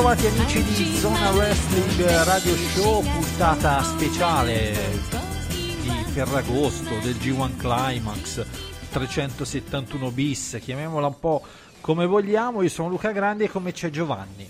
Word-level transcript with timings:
Bentrovati 0.00 0.26
amici 0.28 0.62
di 0.62 0.96
Zona 0.96 1.30
Wrestling 1.32 2.24
Radio 2.24 2.56
Show, 2.56 3.02
puntata 3.02 3.82
speciale 3.82 4.72
di 5.82 5.90
Ferragosto 5.90 6.98
del 7.00 7.16
G1 7.16 7.56
Climax 7.58 8.46
371 8.92 10.10
bis, 10.10 10.58
chiamiamola 10.58 11.08
un 11.08 11.18
po' 11.18 11.42
come 11.82 12.06
vogliamo. 12.06 12.62
Io 12.62 12.70
sono 12.70 12.88
Luca 12.88 13.12
Grandi 13.12 13.44
e 13.44 13.50
come 13.50 13.72
c'è 13.72 13.90
Giovanni. 13.90 14.48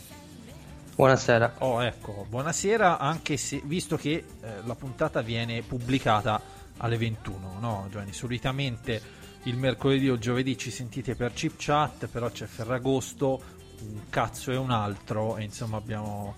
Buonasera. 0.95 1.55
Oh, 1.59 1.83
ecco, 1.83 2.27
buonasera, 2.29 2.99
anche 3.01 3.37
se 3.37 3.61
visto 3.65 3.97
che 3.97 4.11
eh, 4.13 4.25
la 4.65 4.77
puntata 4.77 5.21
viene 5.21 5.63
pubblicata 5.63 6.41
alle 6.77 6.97
21, 6.97 7.57
no, 7.59 7.89
Giovanni? 7.91 8.13
Solitamente 8.13 9.03
il 9.45 9.57
mercoledì 9.57 10.09
o 10.11 10.15
il 10.15 10.21
giovedì 10.21 10.57
ci 10.57 10.71
sentite 10.71 11.17
per 11.17 11.33
chip 11.33 11.55
chat, 11.57 12.07
però 12.07 12.31
c'è 12.31 12.47
Ferragosto, 12.47 13.59
un 13.83 14.01
cazzo 14.09 14.51
e 14.51 14.57
un 14.57 14.71
altro 14.71 15.37
e 15.37 15.45
insomma 15.45 15.77
abbiamo 15.77 16.35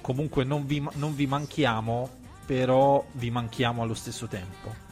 comunque 0.00 0.44
non 0.44 0.66
vi, 0.66 0.86
non 0.94 1.14
vi 1.14 1.26
manchiamo 1.26 2.08
però 2.46 3.04
vi 3.12 3.30
manchiamo 3.30 3.82
allo 3.82 3.94
stesso 3.94 4.26
tempo. 4.26 4.84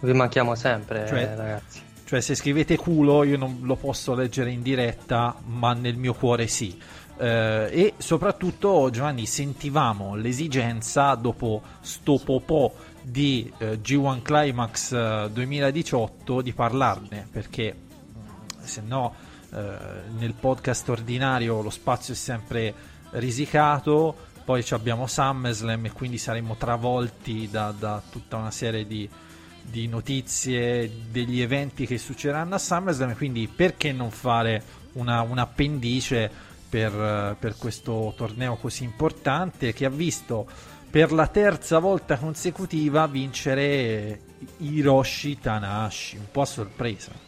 Vi 0.00 0.12
manchiamo 0.12 0.54
sempre 0.54 1.06
cioè, 1.06 1.34
ragazzi. 1.34 1.80
cioè 2.04 2.20
se 2.20 2.34
scrivete 2.34 2.76
culo 2.76 3.22
io 3.22 3.38
non 3.38 3.60
lo 3.62 3.76
posso 3.76 4.14
leggere 4.14 4.50
in 4.50 4.60
diretta 4.60 5.34
ma 5.46 5.72
nel 5.72 5.96
mio 5.96 6.12
cuore 6.12 6.46
sì. 6.46 6.78
Eh, 7.16 7.68
e 7.70 7.94
soprattutto 7.98 8.90
Giovanni 8.90 9.24
sentivamo 9.24 10.16
l'esigenza 10.16 11.14
dopo 11.14 11.62
sto 11.80 12.18
popò 12.22 12.74
di 13.00 13.50
eh, 13.58 13.80
G1 13.80 14.20
Climax 14.20 14.92
eh, 14.92 15.30
2018 15.32 16.42
di 16.42 16.52
parlarne 16.52 17.28
perché 17.30 17.76
se 18.62 18.82
no 18.84 19.14
eh, 19.14 19.33
nel 19.54 20.34
podcast 20.38 20.88
ordinario 20.88 21.62
lo 21.62 21.70
spazio 21.70 22.14
è 22.14 22.16
sempre 22.16 22.74
risicato, 23.10 24.14
poi 24.44 24.64
abbiamo 24.70 25.06
SummerSlam 25.06 25.86
e 25.86 25.92
quindi 25.92 26.18
saremo 26.18 26.56
travolti 26.56 27.48
da, 27.50 27.72
da 27.76 28.02
tutta 28.10 28.36
una 28.36 28.50
serie 28.50 28.86
di, 28.86 29.08
di, 29.62 29.86
notizie, 29.86 30.90
degli 31.10 31.40
eventi 31.40 31.86
che 31.86 31.98
succederanno 31.98 32.56
a 32.56 32.58
SummerSlam, 32.58 33.14
quindi 33.14 33.48
perché 33.48 33.92
non 33.92 34.10
fare 34.10 34.62
una, 34.92 35.22
un 35.22 35.38
appendice 35.38 36.30
per, 36.68 37.36
per 37.38 37.56
questo 37.56 38.12
torneo 38.16 38.56
così 38.56 38.82
importante 38.82 39.72
che 39.72 39.84
ha 39.84 39.90
visto 39.90 40.46
per 40.90 41.12
la 41.12 41.26
terza 41.26 41.78
volta 41.78 42.16
consecutiva 42.18 43.06
vincere 43.06 44.20
Hiroshi 44.58 45.38
Tanahashi, 45.38 46.16
un 46.16 46.30
po' 46.30 46.42
a 46.42 46.46
sorpresa. 46.46 47.23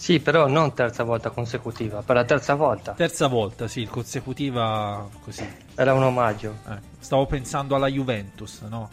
Sì, 0.00 0.18
però 0.18 0.48
non 0.48 0.72
terza 0.72 1.04
volta 1.04 1.28
consecutiva, 1.28 2.00
per 2.00 2.16
la 2.16 2.24
terza 2.24 2.54
volta. 2.54 2.92
Terza 2.92 3.26
volta, 3.26 3.68
sì, 3.68 3.84
consecutiva 3.84 5.06
così. 5.22 5.46
Era 5.74 5.92
un 5.92 6.04
omaggio. 6.04 6.56
Eh, 6.70 6.78
stavo 6.98 7.26
pensando 7.26 7.74
alla 7.74 7.86
Juventus, 7.86 8.62
no? 8.62 8.88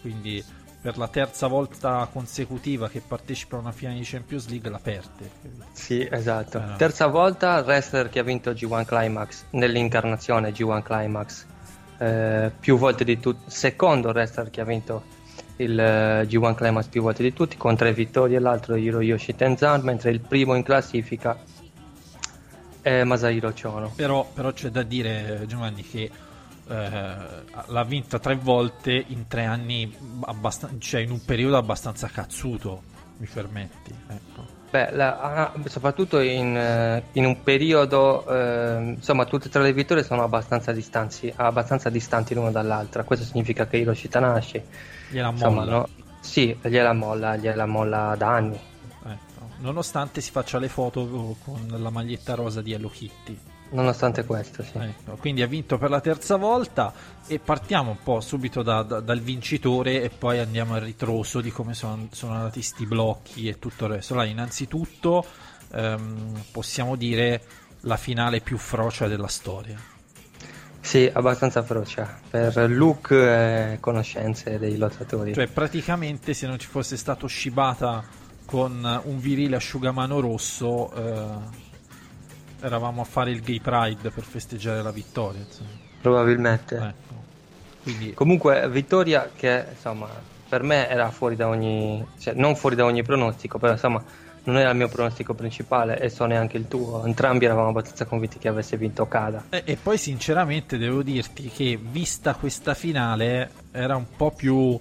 Quindi 0.00 0.42
per 0.80 0.98
la 0.98 1.08
terza 1.08 1.48
volta 1.48 2.08
consecutiva 2.12 2.88
che 2.88 3.00
partecipa 3.04 3.56
a 3.56 3.58
una 3.58 3.72
finale 3.72 3.98
di 3.98 4.04
Champions 4.04 4.46
League 4.46 4.70
la 4.70 4.78
perde. 4.78 5.30
Sì, 5.72 6.06
esatto. 6.08 6.58
Eh, 6.58 6.76
terza 6.76 7.08
volta 7.08 7.58
il 7.58 7.64
wrestler 7.64 8.08
che 8.08 8.20
ha 8.20 8.22
vinto 8.22 8.52
G1 8.52 8.84
Climax 8.84 9.46
nell'incarnazione 9.50 10.52
G1 10.52 10.82
Climax. 10.84 11.44
Eh, 11.98 12.52
più 12.60 12.78
volte 12.78 13.02
di 13.02 13.18
tutti. 13.18 13.50
Secondo 13.50 14.10
wrestler 14.10 14.48
che 14.48 14.60
ha 14.60 14.64
vinto 14.64 15.02
il 15.56 15.78
eh, 15.78 16.26
G1 16.26 16.54
Climax 16.54 16.86
più 16.86 17.02
volte 17.02 17.22
di 17.22 17.32
tutti 17.32 17.56
con 17.56 17.76
tre 17.76 17.92
vittorie 17.92 18.38
l'altro 18.38 18.76
Hiroyoshi 18.76 19.34
Tenzan 19.34 19.82
mentre 19.82 20.10
il 20.10 20.20
primo 20.20 20.54
in 20.54 20.62
classifica 20.62 21.38
è 22.80 23.04
Masahiro 23.04 23.52
Chono. 23.52 23.92
Però, 23.94 24.28
però 24.32 24.52
c'è 24.52 24.70
da 24.70 24.82
dire 24.82 25.44
Giovanni 25.46 25.82
che 25.82 26.10
eh, 26.68 27.14
l'ha 27.66 27.84
vinta 27.84 28.18
tre 28.18 28.34
volte 28.36 29.04
in 29.08 29.26
tre 29.28 29.44
anni 29.44 29.94
abbastan- 30.22 30.80
cioè 30.80 31.00
in 31.00 31.10
un 31.10 31.24
periodo 31.24 31.56
abbastanza 31.56 32.08
cazzuto 32.08 32.90
mi 33.22 33.28
permetti 33.32 33.94
ecco. 34.08 34.60
Beh, 34.72 34.90
la, 34.92 35.20
ah, 35.20 35.52
soprattutto 35.66 36.18
in, 36.20 36.56
eh, 36.56 37.02
in, 37.12 37.26
un 37.26 37.42
periodo, 37.42 38.26
eh, 38.26 38.94
insomma, 38.96 39.26
tutte 39.26 39.48
e 39.48 39.50
tre 39.50 39.62
le 39.62 39.74
vittorie 39.74 40.02
sono 40.02 40.22
abbastanza, 40.22 40.72
distanzi, 40.72 41.30
abbastanza 41.36 41.90
distanti 41.90 42.32
l'una 42.32 42.50
dall'altra. 42.50 43.04
Questo 43.04 43.26
significa 43.26 43.66
che 43.66 43.76
Hiroshi 43.76 44.08
Tanahashi 44.08 44.62
Gliela 45.10 45.30
molla. 45.30 45.64
No? 45.70 45.88
Sì, 46.20 46.56
gliela 46.62 46.94
molla, 46.94 47.36
gliela 47.36 47.66
molla 47.66 48.14
da 48.16 48.28
anni. 48.28 48.58
Ecco. 49.04 49.50
Nonostante 49.58 50.22
si 50.22 50.30
faccia 50.30 50.58
le 50.58 50.68
foto 50.68 51.36
con 51.44 51.66
la 51.76 51.90
maglietta 51.90 52.34
rosa 52.34 52.62
di 52.62 52.72
Hello 52.72 52.88
Kitty. 52.88 53.38
Nonostante 53.72 54.24
questo, 54.24 54.62
sì. 54.62 54.76
Ecco, 54.78 55.16
quindi 55.16 55.42
ha 55.42 55.46
vinto 55.46 55.78
per 55.78 55.90
la 55.90 56.00
terza 56.00 56.36
volta 56.36 56.92
e 57.26 57.38
partiamo 57.38 57.90
un 57.90 58.02
po' 58.02 58.20
subito 58.20 58.62
da, 58.62 58.82
da, 58.82 59.00
dal 59.00 59.20
vincitore 59.20 60.02
e 60.02 60.10
poi 60.10 60.38
andiamo 60.38 60.74
al 60.74 60.82
ritroso 60.82 61.40
di 61.40 61.50
come 61.50 61.72
sono, 61.74 62.08
sono 62.10 62.34
andati 62.34 62.60
sti 62.60 62.86
blocchi 62.86 63.48
e 63.48 63.58
tutto 63.58 63.86
il 63.86 63.92
resto. 63.92 64.12
Allora, 64.12 64.28
innanzitutto 64.28 65.24
ehm, 65.72 66.44
possiamo 66.50 66.96
dire 66.96 67.42
la 67.80 67.96
finale 67.96 68.40
più 68.40 68.58
frocia 68.58 69.08
della 69.08 69.28
storia. 69.28 69.78
Sì, 70.80 71.08
abbastanza 71.10 71.62
feroce 71.62 72.06
per 72.28 72.68
look 72.68 73.12
e 73.12 73.78
conoscenze 73.80 74.58
dei 74.58 74.76
lottatori. 74.76 75.32
Cioè, 75.32 75.46
praticamente 75.46 76.34
se 76.34 76.46
non 76.46 76.58
ci 76.58 76.66
fosse 76.66 76.96
stato 76.96 77.28
Shibata 77.28 78.04
con 78.44 79.00
un 79.04 79.18
virile 79.20 79.56
asciugamano 79.56 80.20
rosso, 80.20 80.92
eh, 80.92 81.70
eravamo 82.62 83.02
a 83.02 83.04
fare 83.04 83.30
il 83.30 83.42
gay 83.42 83.60
pride 83.60 84.10
per 84.10 84.24
festeggiare 84.24 84.82
la 84.82 84.90
vittoria. 84.90 85.40
Insomma. 85.40 85.68
Probabilmente. 86.00 86.76
Ecco. 86.76 87.14
Quindi... 87.82 88.14
Comunque, 88.14 88.68
vittoria 88.70 89.30
che 89.34 89.66
insomma 89.70 90.08
per 90.48 90.62
me 90.62 90.88
era 90.88 91.10
fuori 91.10 91.34
da 91.34 91.48
ogni, 91.48 92.04
cioè 92.18 92.34
non 92.34 92.56
fuori 92.56 92.76
da 92.76 92.84
ogni 92.84 93.02
pronostico, 93.02 93.58
però 93.58 93.72
insomma 93.72 94.02
non 94.44 94.58
era 94.58 94.70
il 94.70 94.76
mio 94.76 94.88
pronostico 94.88 95.34
principale 95.34 95.98
e 95.98 96.08
so 96.08 96.26
neanche 96.26 96.56
il 96.56 96.68
tuo. 96.68 97.04
Entrambi 97.04 97.44
eravamo 97.44 97.68
abbastanza 97.68 98.04
convinti 98.04 98.38
che 98.38 98.48
avesse 98.48 98.76
vinto 98.76 99.06
Kada. 99.06 99.44
E, 99.50 99.62
e, 99.64 99.76
poi, 99.76 99.98
sinceramente, 99.98 100.78
devo 100.78 101.02
dirti 101.02 101.48
che 101.48 101.78
vista 101.80 102.34
questa 102.34 102.74
finale 102.74 103.50
era 103.70 103.96
un 103.96 104.06
po' 104.16 104.30
più 104.30 104.78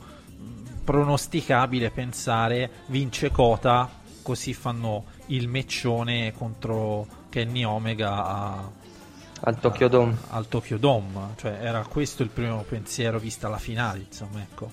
pronosticabile 0.84 1.92
pensare 1.92 2.70
vince 2.88 3.30
Kota, 3.30 3.88
così 4.24 4.54
fanno 4.54 5.06
il 5.28 5.48
meccione 5.48 6.34
contro 6.34 7.08
Kenny 7.32 7.64
Omega 7.64 8.26
a, 8.26 8.70
al 9.44 9.60
Tokyo 9.60 9.88
Dome. 9.88 10.18
Al 10.30 10.48
Tokyo 10.50 10.78
Dome, 10.78 11.34
cioè 11.38 11.58
era 11.62 11.84
questo 11.86 12.22
il 12.24 12.30
primo 12.30 12.62
pensiero 12.68 13.18
vista 13.18 13.48
la 13.48 13.58
finale, 13.58 14.06
insomma, 14.08 14.42
ecco. 14.42 14.70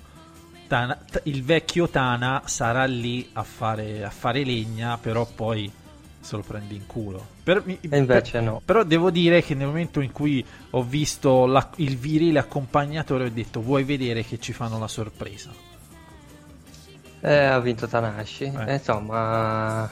Tana, 0.66 0.96
t- 0.96 1.22
il 1.24 1.44
vecchio 1.44 1.88
Tana 1.88 2.42
sarà 2.44 2.84
lì 2.84 3.30
a 3.32 3.42
fare, 3.44 4.04
a 4.04 4.10
fare, 4.10 4.44
legna, 4.44 4.98
però 4.98 5.24
poi 5.24 5.72
se 6.20 6.36
lo 6.36 6.42
prende 6.42 6.74
in 6.74 6.86
culo. 6.86 7.24
Per, 7.42 7.62
e 7.64 7.96
invece 7.96 8.32
per, 8.32 8.42
no. 8.42 8.60
Però 8.62 8.82
devo 8.82 9.10
dire 9.10 9.40
che 9.42 9.54
nel 9.54 9.68
momento 9.68 10.00
in 10.00 10.12
cui 10.12 10.44
ho 10.70 10.82
visto 10.82 11.46
la, 11.46 11.70
il 11.76 11.96
virile 11.96 12.40
accompagnatore 12.40 13.24
ho 13.24 13.30
detto 13.30 13.62
vuoi 13.62 13.84
vedere 13.84 14.24
che 14.24 14.38
ci 14.38 14.52
fanno 14.52 14.78
la 14.78 14.88
sorpresa. 14.88 15.50
Eh, 17.20 17.44
ha 17.44 17.58
vinto 17.60 17.88
Tanashi. 17.88 18.44
Eh. 18.44 18.74
insomma, 18.74 19.88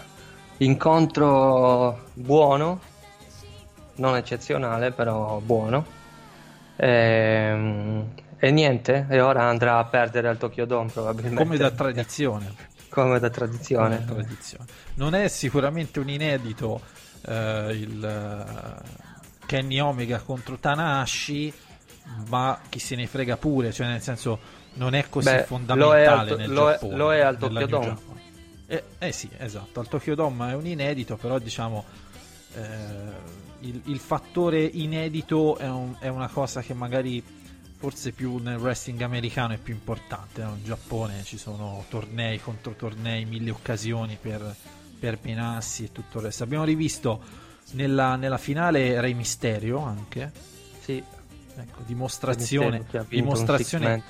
incontro 0.58 2.04
buono, 2.14 2.80
non 3.96 4.16
eccezionale, 4.16 4.92
però 4.92 5.40
buono. 5.40 5.84
Ehm, 6.76 8.12
e 8.38 8.50
niente, 8.50 9.06
e 9.08 9.20
ora 9.20 9.44
andrà 9.44 9.78
a 9.78 9.84
perdere 9.84 10.28
al 10.28 10.38
Tokyo 10.38 10.66
Dome 10.66 10.90
probabilmente. 10.90 11.42
Come 11.42 11.56
da 11.56 11.70
tradizione. 11.70 12.54
Come 12.88 13.18
da 13.18 13.30
tradizione. 13.30 13.96
Come 13.96 14.06
da 14.06 14.12
tradizione. 14.14 14.64
Non 14.94 15.14
è 15.14 15.28
sicuramente 15.28 16.00
un 16.00 16.08
inedito 16.08 16.80
eh, 17.26 17.70
il 17.72 18.02
uh, 18.02 19.46
Kenny 19.46 19.78
Omega 19.80 20.18
contro 20.18 20.56
Tanahashi, 20.56 21.52
ma 22.28 22.58
chi 22.68 22.78
se 22.78 22.96
ne 22.96 23.06
frega 23.06 23.36
pure, 23.36 23.72
cioè 23.72 23.86
nel 23.88 24.02
senso 24.02 24.38
non 24.74 24.94
è 24.94 25.08
così 25.08 25.30
Beh, 25.30 25.44
fondamentale 25.44 26.28
lo 26.28 26.36
è, 26.36 26.44
al, 26.44 26.50
lo, 26.50 26.70
è, 26.70 26.78
lo 26.82 27.12
è 27.12 27.20
al 27.20 27.38
Tokyo 27.38 27.66
Dome. 27.66 27.98
Eh, 28.66 28.82
eh 28.98 29.12
sì, 29.12 29.28
esatto, 29.38 29.80
al 29.80 29.88
Tokyo 29.88 30.14
Dome 30.14 30.50
è 30.50 30.54
un 30.54 30.66
inedito, 30.66 31.16
però 31.16 31.38
diciamo 31.38 31.84
eh, 32.54 32.60
il, 33.60 33.80
il, 33.84 33.98
fattore 33.98 34.62
inedito 34.64 35.56
è, 35.56 35.68
un, 35.68 35.94
è, 35.98 36.08
una 36.08 36.28
cosa 36.28 36.62
che 36.62 36.74
magari 36.74 37.22
forse 37.76 38.12
più 38.12 38.38
nel 38.38 38.56
wrestling 38.56 39.00
americano 39.02 39.52
è 39.52 39.58
più 39.58 39.74
importante, 39.74 40.42
no? 40.42 40.56
in 40.56 40.64
Giappone 40.64 41.22
ci 41.22 41.38
sono 41.38 41.84
tornei 41.88 42.40
contro 42.40 42.72
tornei, 42.72 43.24
mille 43.24 43.50
occasioni 43.50 44.18
per, 44.20 44.54
per 44.98 45.18
menarsi 45.22 45.84
e 45.84 45.92
tutto 45.92 46.18
il 46.18 46.24
resto. 46.24 46.42
Abbiamo 46.42 46.64
rivisto 46.64 47.22
nella, 47.72 48.16
nella 48.16 48.38
finale 48.38 49.00
Rey 49.00 49.14
Mysterio 49.14 49.80
anche. 49.80 50.32
Sì, 50.80 51.02
Ecco, 51.58 51.82
dimostrazione, 51.86 52.84
dimostrazione, 53.08 54.02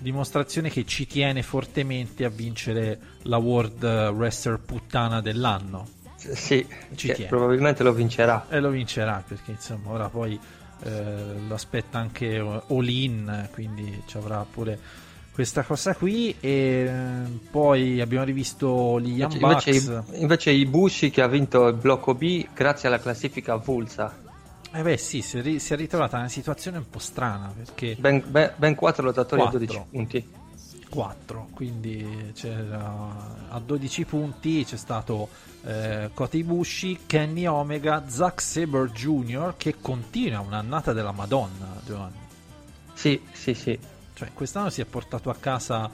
dimostrazione, 0.00 0.68
che 0.68 0.84
ci 0.84 1.06
tiene 1.06 1.44
fortemente 1.44 2.24
a 2.24 2.28
vincere 2.28 2.98
la 3.22 3.36
World 3.36 3.84
Wrestler 3.84 4.58
puttana 4.58 5.20
dell'anno. 5.20 5.86
Sì, 6.16 6.66
probabilmente 7.28 7.84
lo 7.84 7.92
vincerà. 7.92 8.46
E 8.48 8.58
lo 8.58 8.70
vincerà 8.70 9.22
perché 9.26 9.52
insomma 9.52 9.90
ora 9.90 10.08
poi 10.08 10.38
eh, 10.82 11.34
lo 11.46 11.54
aspetta 11.54 11.98
anche 11.98 12.38
All 12.38 12.88
In, 12.88 13.48
quindi 13.52 14.02
ci 14.06 14.16
avrà 14.16 14.44
pure 14.50 14.76
questa 15.32 15.62
cosa 15.62 15.94
qui. 15.94 16.34
E 16.40 16.90
poi 17.48 18.00
abbiamo 18.00 18.24
rivisto 18.24 18.98
gli 18.98 19.18
Young 19.18 19.34
invece, 19.34 19.70
invece, 19.70 20.04
invece 20.16 20.50
i 20.50 20.66
Bushi 20.66 21.10
che 21.10 21.22
ha 21.22 21.28
vinto 21.28 21.68
il 21.68 21.74
blocco 21.74 22.14
B 22.14 22.48
grazie 22.52 22.88
alla 22.88 22.98
classifica 22.98 23.52
avulsa 23.52 24.21
eh 24.72 24.82
beh 24.82 24.96
sì, 24.96 25.22
si 25.22 25.38
è, 25.38 25.42
ri- 25.42 25.58
si 25.58 25.72
è 25.72 25.76
ritrovata 25.76 26.16
in 26.16 26.22
una 26.22 26.30
situazione 26.30 26.78
un 26.78 26.88
po' 26.88 26.98
strana 26.98 27.52
perché... 27.54 27.96
Ben, 27.98 28.22
ben, 28.26 28.52
ben 28.56 28.74
4 28.74 29.04
lottatori 29.04 29.40
4. 29.42 29.58
a 29.58 29.60
12 29.60 29.86
punti. 29.90 30.28
4, 30.92 31.48
quindi 31.54 32.32
a 32.42 33.58
12 33.64 34.04
punti 34.04 34.62
c'è 34.62 34.76
stato 34.76 35.28
eh, 35.64 36.10
Kota 36.12 36.36
Ibushi, 36.36 37.00
Kenny 37.06 37.46
Omega, 37.46 38.04
Zack 38.06 38.42
Saber 38.42 38.90
Jr. 38.90 39.54
che 39.56 39.76
continua 39.80 40.40
un'annata 40.40 40.92
della 40.92 41.12
Madonna, 41.12 41.80
Giovanni. 41.84 42.18
Sì, 42.92 43.18
sì, 43.32 43.54
sì. 43.54 43.78
Cioè, 44.12 44.32
quest'anno 44.34 44.68
si 44.68 44.82
è 44.82 44.84
portato 44.84 45.30
a 45.30 45.34
casa 45.34 45.90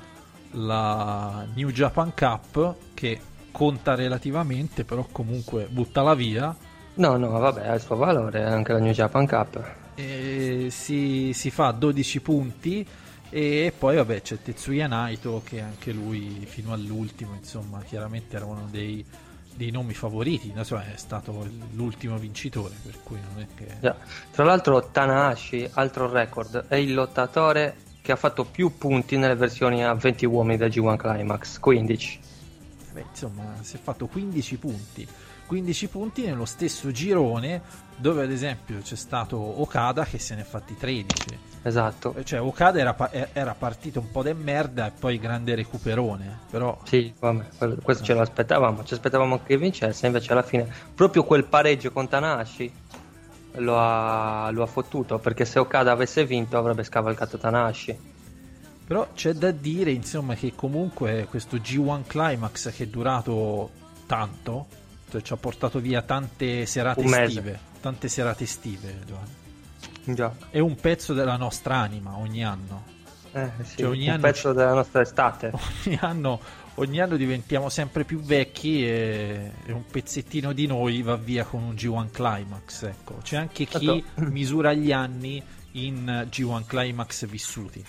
la 0.52 1.46
New 1.54 1.70
Japan 1.70 2.12
Cup 2.12 2.75
che 2.94 3.20
conta 3.52 3.94
relativamente, 3.94 4.84
però 4.84 5.06
comunque 5.10 5.69
buttala 5.70 6.14
via 6.14 6.54
No, 6.98 7.16
no, 7.16 7.28
vabbè, 7.28 7.68
ha 7.68 7.74
il 7.74 7.80
suo 7.80 7.94
valore 7.94 8.42
anche 8.42 8.72
la 8.72 8.80
New 8.80 8.92
Japan 8.92 9.24
Cup. 9.24 9.74
E 9.94 10.66
si, 10.70 11.30
si 11.32 11.50
fa 11.50 11.70
12 11.70 12.20
punti 12.20 12.86
e 13.30 13.72
poi 13.76 13.96
vabbè 13.96 14.22
c'è 14.22 14.42
Tetsuya 14.42 14.86
Naito 14.88 15.42
che 15.44 15.60
anche 15.60 15.92
lui 15.92 16.44
fino 16.46 16.72
all'ultimo 16.72 17.34
insomma 17.34 17.82
chiaramente 17.82 18.36
era 18.36 18.46
uno 18.46 18.66
dei, 18.70 19.04
dei 19.54 19.70
nomi 19.70 19.92
favoriti 19.92 20.50
insomma, 20.54 20.86
è 20.86 20.96
stato 20.96 21.46
l'ultimo 21.74 22.16
vincitore 22.16 22.74
per 22.82 22.94
cui 23.02 23.18
non 23.20 23.42
è 23.42 23.46
che 23.54 23.66
Già. 23.80 23.94
tra 24.30 24.44
l'altro 24.44 24.88
Tanahashi 24.90 25.68
altro 25.74 26.10
record 26.10 26.68
è 26.68 26.76
il 26.76 26.94
lottatore 26.94 27.76
che 28.00 28.12
ha 28.12 28.16
fatto 28.16 28.44
più 28.44 28.78
punti 28.78 29.18
nelle 29.18 29.34
versioni 29.34 29.84
a 29.84 29.92
20 29.92 30.24
uomini 30.24 30.56
del 30.56 30.70
G1 30.70 30.96
Climax 30.96 31.58
15 31.58 32.20
Beh, 32.92 33.04
insomma 33.10 33.56
si 33.60 33.76
è 33.76 33.78
fatto 33.78 34.06
15 34.06 34.56
punti 34.56 35.06
15 35.48 35.88
punti 35.88 36.26
nello 36.26 36.44
stesso 36.44 36.92
girone 36.92 37.62
dove 37.96 38.22
ad 38.22 38.30
esempio 38.30 38.78
c'è 38.80 38.94
stato 38.94 39.36
Okada 39.36 40.04
che 40.04 40.18
se 40.18 40.34
ne 40.34 40.42
è 40.42 40.44
fatti 40.44 40.76
13 40.76 41.38
esatto. 41.62 42.14
Cioè 42.22 42.40
Okada 42.40 42.78
era, 42.78 43.32
era 43.32 43.54
partito 43.54 43.98
un 43.98 44.10
po' 44.10 44.22
de 44.22 44.34
merda 44.34 44.86
e 44.86 44.92
poi 44.92 45.18
grande 45.18 45.54
recuperone 45.54 46.40
però 46.50 46.78
sì 46.84 47.12
vabbè, 47.18 47.78
questo 47.82 48.04
ce 48.04 48.12
l'aspettavamo 48.12 48.84
ci 48.84 48.92
aspettavamo 48.92 49.34
anche 49.34 49.46
che 49.46 49.56
vincesse 49.56 50.06
invece 50.06 50.32
alla 50.32 50.42
fine 50.42 50.70
proprio 50.94 51.24
quel 51.24 51.44
pareggio 51.44 51.90
con 51.90 52.06
Tanahashi 52.06 52.72
lo 53.54 53.78
ha, 53.78 54.50
lo 54.50 54.62
ha 54.62 54.66
fottuto 54.66 55.18
perché 55.18 55.44
se 55.44 55.58
Okada 55.58 55.92
avesse 55.92 56.24
vinto 56.24 56.58
avrebbe 56.58 56.84
scavalcato 56.84 57.38
Tanahashi. 57.38 58.16
Però 58.86 59.08
c'è 59.14 59.32
da 59.32 59.50
dire 59.50 59.90
insomma 59.90 60.34
che 60.34 60.54
comunque 60.54 61.26
questo 61.28 61.56
G1 61.56 62.06
Climax 62.06 62.74
che 62.74 62.84
è 62.84 62.86
durato 62.86 63.70
tanto 64.06 64.66
ci 65.22 65.32
ha 65.32 65.37
portato 65.37 65.78
via 65.81 66.02
tante 66.02 66.66
serate 66.66 67.02
estive. 67.02 67.58
Tante 67.81 68.08
serate 68.08 68.44
estive, 68.44 68.99
Giovanni. 69.06 69.46
Già. 70.14 70.34
È 70.50 70.58
un 70.58 70.75
pezzo 70.76 71.12
della 71.12 71.37
nostra 71.37 71.76
anima 71.76 72.16
ogni 72.16 72.44
anno. 72.44 72.96
Eh, 73.32 73.50
sì, 73.62 73.76
cioè, 73.78 73.88
ogni 73.88 74.06
un 74.06 74.14
anno 74.14 74.22
pezzo 74.22 74.52
della 74.52 74.72
nostra 74.72 75.02
estate. 75.02 75.52
Ogni 75.84 75.99
anno, 76.00 76.40
ogni 76.76 77.00
anno 77.00 77.16
diventiamo 77.16 77.69
sempre 77.69 78.05
più 78.05 78.20
vecchi 78.20 78.84
e... 78.84 79.52
e, 79.66 79.72
un 79.72 79.84
pezzettino 79.84 80.52
di 80.52 80.66
noi 80.66 81.02
va 81.02 81.16
via 81.16 81.44
con 81.44 81.62
un 81.62 81.75
G1 81.75 82.11
Climax. 82.11 82.84
Ecco. 82.84 83.19
C'è 83.22 83.37
anche 83.37 83.66
chi 83.66 83.87
certo. 83.87 84.31
misura 84.31 84.72
gli 84.72 84.93
anni 84.93 85.43
in 85.72 86.26
G1 86.31 86.64
Climax 86.66 87.26
vissuti. 87.26 87.84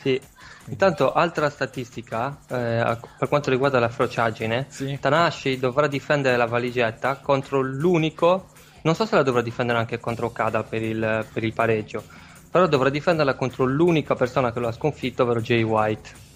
Sì, 0.00 0.20
Intanto, 0.68 1.12
altra 1.12 1.48
statistica 1.48 2.38
eh, 2.48 2.98
per 3.18 3.28
quanto 3.28 3.50
riguarda 3.50 3.78
la 3.78 3.88
frociaggine: 3.88 4.66
sì. 4.68 4.98
Tanahashi 5.00 5.58
dovrà 5.58 5.86
difendere 5.86 6.36
la 6.36 6.46
valigetta 6.46 7.16
contro 7.16 7.60
l'unico. 7.60 8.48
Non 8.82 8.94
so 8.94 9.06
se 9.06 9.16
la 9.16 9.22
dovrà 9.22 9.42
difendere 9.42 9.78
anche 9.78 9.98
contro 9.98 10.26
Okada 10.26 10.62
per 10.62 10.82
il, 10.82 11.26
per 11.32 11.42
il 11.42 11.52
pareggio, 11.52 12.04
però 12.50 12.66
dovrà 12.66 12.90
difenderla 12.90 13.34
contro 13.34 13.64
l'unica 13.64 14.14
persona 14.14 14.52
che 14.52 14.60
lo 14.60 14.68
ha 14.68 14.72
sconfitto, 14.72 15.22
ovvero 15.22 15.40
Jay 15.40 15.62
White. 15.62 16.26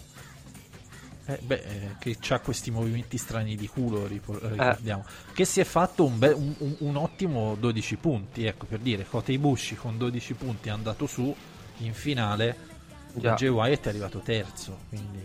Eh, 1.27 1.39
beh, 1.41 1.55
eh, 1.55 1.97
che 1.99 2.35
ha 2.35 2.41
questi 2.41 2.71
movimenti 2.71 3.17
strani 3.17 3.55
di 3.55 3.69
culo, 3.69 4.07
ricordiamo. 4.07 5.05
Eh. 5.07 5.33
Che 5.35 5.45
si 5.45 5.61
è 5.61 5.65
fatto 5.65 6.05
un, 6.05 6.19
be- 6.19 6.33
un, 6.33 6.53
un, 6.59 6.77
un, 6.79 6.97
ottimo 6.97 7.55
12 7.55 7.97
punti, 7.97 8.45
ecco 8.45 8.67
per 8.67 8.81
dire, 8.81 9.07
Kota 9.09 9.31
Ibushi 9.31 9.77
con 9.77 9.99
12 9.99 10.35
punti 10.35 10.69
è 10.69 10.73
andato 10.73 11.07
su 11.07 11.35
in 11.79 11.95
finale 11.95 12.71
Già. 13.15 13.35
Jay 13.35 13.49
Wyatt 13.49 13.87
è 13.87 13.89
arrivato 13.89 14.21
terzo, 14.21 14.79
quindi 14.89 15.21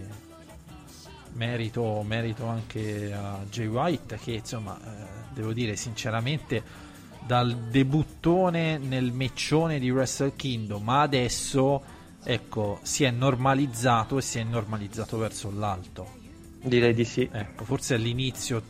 merito, 1.38 2.04
merito 2.06 2.45
anche 2.45 3.13
a 3.13 3.39
Jay 3.50 3.68
White 3.68 4.18
che 4.18 4.31
insomma 4.34 4.78
eh, 4.78 5.07
devo 5.34 5.54
dire 5.54 5.75
sinceramente 5.75 6.86
dal 7.25 7.56
debuttone 7.56 8.78
nel 8.78 9.12
meccione 9.12 9.80
di 9.80 9.89
Wrestle 9.89 10.34
Kingdom 10.36 10.84
ma 10.84 11.01
adesso 11.01 11.84
ecco 12.24 12.80
si 12.81 13.04
è 13.04 13.12
normalizzato 13.12 14.18
e 14.18 14.22
si 14.22 14.39
è 14.39 14.44
normalizzato 14.44 15.18
verso 15.18 15.51
l'alto. 15.54 16.16
Direi 16.62 16.94
di 16.94 17.06
sì. 17.06 17.29
Ecco, 17.32 17.63
forse 17.63 17.94
all'inizio 17.94 18.62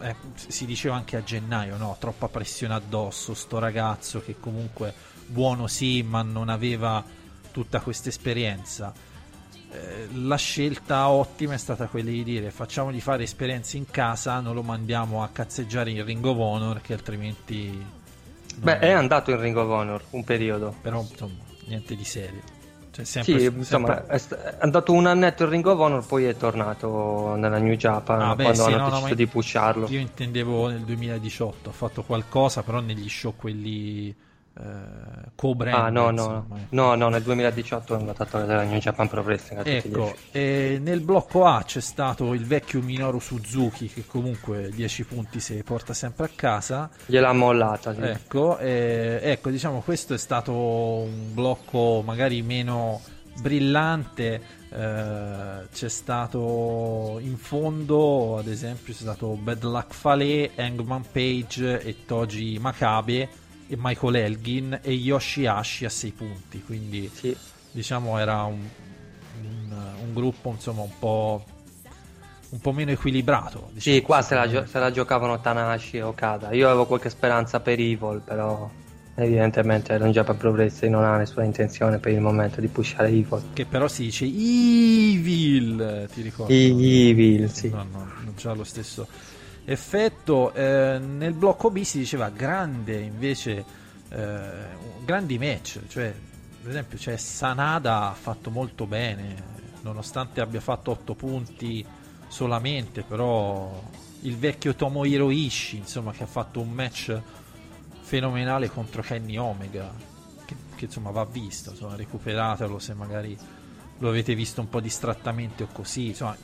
eh, 0.00 0.14
si 0.34 0.66
diceva 0.66 0.94
anche 0.94 1.16
a 1.16 1.22
gennaio 1.22 1.76
no? 1.76 1.96
Troppa 1.98 2.28
pressione 2.28 2.74
addosso 2.74 3.34
sto 3.34 3.58
ragazzo 3.58 4.20
che 4.20 4.36
comunque 4.38 4.92
buono 5.26 5.66
sì 5.66 6.02
ma 6.02 6.22
non 6.22 6.48
aveva 6.50 7.02
tutta 7.52 7.80
questa 7.80 8.08
esperienza. 8.08 8.92
Eh, 9.70 10.08
la 10.14 10.36
scelta 10.36 11.08
ottima 11.08 11.54
è 11.54 11.58
stata 11.58 11.86
quella 11.86 12.10
di 12.10 12.24
dire 12.24 12.50
facciamogli 12.50 13.00
fare 13.00 13.22
esperienze 13.22 13.76
in 13.76 13.86
casa, 13.90 14.40
non 14.40 14.54
lo 14.54 14.62
mandiamo 14.62 15.22
a 15.22 15.28
cazzeggiare 15.32 15.90
in 15.90 16.04
Ring 16.04 16.24
of 16.24 16.36
Honor 16.36 16.80
che 16.80 16.92
altrimenti... 16.92 18.00
Beh, 18.56 18.80
è 18.80 18.90
andato 18.90 19.30
in 19.30 19.40
Ring 19.40 19.56
of 19.56 19.68
Honor 19.68 20.02
un 20.10 20.24
periodo. 20.24 20.74
Però 20.82 21.00
insomma, 21.00 21.38
niente 21.66 21.94
di 21.94 22.04
serio. 22.04 22.40
Cioè, 22.92 23.06
sempre, 23.06 23.38
sì, 23.38 23.46
insomma, 23.46 24.04
sempre... 24.18 24.50
è 24.50 24.56
andato 24.58 24.92
un 24.92 25.06
annetto 25.06 25.44
in 25.44 25.48
Ring 25.48 25.64
of 25.64 25.78
Honor, 25.78 26.04
poi 26.04 26.24
è 26.24 26.36
tornato 26.36 27.34
nella 27.36 27.56
New 27.56 27.74
Japan 27.74 28.20
ah, 28.20 28.34
beh, 28.34 28.42
quando 28.42 28.62
sì, 28.64 28.72
hanno 28.72 28.82
no, 28.82 28.90
deciso 28.90 29.08
no, 29.08 29.14
di 29.14 29.26
pusharlo. 29.26 29.88
Io 29.88 30.00
intendevo 30.00 30.68
nel 30.68 30.80
2018, 30.80 31.70
ha 31.70 31.72
fatto 31.72 32.02
qualcosa, 32.02 32.62
però 32.62 32.80
negli 32.80 33.08
show 33.08 33.34
quelli 33.34 34.14
eh, 34.58 35.30
co-brand. 35.34 35.76
Ah, 35.76 35.88
no, 35.88 36.10
no, 36.10 36.46
no, 36.70 36.94
no, 36.94 37.08
nel 37.08 37.22
2018 37.22 37.94
è 37.94 37.98
andato 37.98 38.36
a 38.36 38.44
la 38.44 38.62
New 38.64 38.78
Japan 38.78 39.08
Pro 39.08 39.22
Wrestling. 39.22 39.66
Ecco, 39.66 40.14
e 40.30 40.78
nel 40.80 41.00
blocco 41.00 41.46
A 41.46 41.62
c'è 41.64 41.80
stato 41.80 42.34
il 42.34 42.44
vecchio 42.44 42.82
Minoru 42.82 43.18
Suzuki 43.18 43.88
che 43.88 44.04
comunque 44.06 44.68
10 44.70 45.04
punti 45.04 45.40
se 45.40 45.62
porta 45.62 45.94
sempre 45.94 46.26
a 46.26 46.30
casa. 46.34 46.90
Gliel'ha 47.06 47.32
mollata. 47.32 47.94
Sì. 47.94 48.02
Ecco, 48.02 48.58
e, 48.58 49.20
ecco, 49.22 49.50
diciamo 49.50 49.80
questo 49.80 50.14
è 50.14 50.18
stato 50.18 50.52
un 50.52 51.32
blocco 51.32 52.02
magari 52.04 52.42
meno 52.42 53.00
brillante. 53.40 54.60
Uh, 54.72 55.68
c'è 55.70 55.90
stato 55.90 57.18
in 57.20 57.36
fondo, 57.36 58.38
ad 58.38 58.46
esempio, 58.48 58.94
c'è 58.94 59.00
stato 59.00 59.36
Bad 59.36 59.62
Luck 59.64 59.92
Fale, 59.92 60.52
Hangman 60.56 61.04
Page 61.12 61.82
e 61.82 62.06
Toji 62.06 62.58
Makabe 62.58 63.28
e 63.72 63.76
Michael 63.78 64.16
Elgin 64.16 64.80
e 64.82 64.92
Yoshihashi 64.92 65.86
a 65.86 65.88
6 65.88 66.10
punti, 66.10 66.62
quindi 66.62 67.10
sì. 67.12 67.34
diciamo 67.70 68.18
era 68.18 68.42
un, 68.42 68.60
un, 69.40 69.82
un, 70.02 70.12
gruppo 70.12 70.50
insomma 70.50 70.82
un 70.82 70.90
po', 70.98 71.42
un 72.50 72.60
po' 72.60 72.72
meno 72.72 72.90
equilibrato. 72.90 73.70
Diciamo, 73.72 73.96
sì, 73.96 74.02
qua 74.02 74.20
se 74.20 74.34
la, 74.34 74.46
gio- 74.46 74.66
se 74.66 74.78
la, 74.78 74.90
giocavano 74.90 75.40
Tanahashi 75.40 75.96
e 75.96 76.02
Okada. 76.02 76.52
Io 76.52 76.68
avevo 76.68 76.84
qualche 76.84 77.08
speranza 77.08 77.60
per 77.60 77.80
Evil, 77.80 78.20
però 78.22 78.68
evidentemente 79.14 79.96
non 79.96 80.12
già 80.12 80.22
per 80.22 80.36
Progressi 80.36 80.90
non 80.90 81.04
ha 81.04 81.16
nessuna 81.16 81.44
intenzione 81.44 81.98
per 81.98 82.12
il 82.12 82.20
momento 82.20 82.60
di 82.60 82.68
pushare 82.68 83.08
Evil. 83.08 83.42
Che 83.54 83.64
però 83.64 83.88
si 83.88 84.02
dice 84.02 84.26
Evil, 84.26 86.10
ti 86.12 86.20
ricordo? 86.20 86.52
Evil, 86.52 87.50
sì. 87.50 87.70
No, 87.70 87.86
no, 87.90 88.06
già 88.36 88.52
lo 88.52 88.64
stesso 88.64 89.08
effetto. 89.64 90.52
Eh, 90.54 90.98
nel 90.98 91.32
blocco 91.34 91.70
B 91.70 91.82
si 91.82 91.98
diceva 91.98 92.28
grande 92.30 93.00
invece, 93.00 93.64
eh, 94.08 94.50
grandi 95.04 95.38
match, 95.38 95.80
cioè 95.88 96.14
per 96.62 96.70
esempio 96.70 96.96
c'è 96.96 97.16
Sanada 97.16 98.10
ha 98.10 98.14
fatto 98.14 98.50
molto 98.50 98.86
bene, 98.86 99.50
nonostante 99.82 100.40
abbia 100.40 100.60
fatto 100.60 100.92
8 100.92 101.14
punti 101.14 101.84
solamente, 102.28 103.02
però 103.02 103.82
il 104.20 104.36
vecchio 104.36 104.74
Tomohiro 104.74 105.30
Ishii, 105.30 105.80
insomma, 105.80 106.12
che 106.12 106.22
ha 106.22 106.26
fatto 106.26 106.60
un 106.60 106.70
match 106.70 107.20
fenomenale 108.00 108.70
contro 108.70 109.02
Kenny 109.02 109.36
Omega, 109.36 109.92
che, 110.44 110.54
che 110.76 110.84
insomma 110.84 111.10
va 111.10 111.24
visto, 111.24 111.70
insomma, 111.70 111.96
recuperatelo 111.96 112.78
se 112.78 112.94
magari 112.94 113.36
lo 113.98 114.08
avete 114.08 114.34
visto 114.34 114.60
un 114.60 114.68
po' 114.68 114.80
distrattamente 114.80 115.64
o 115.64 115.68
così, 115.72 116.08
insomma, 116.08 116.36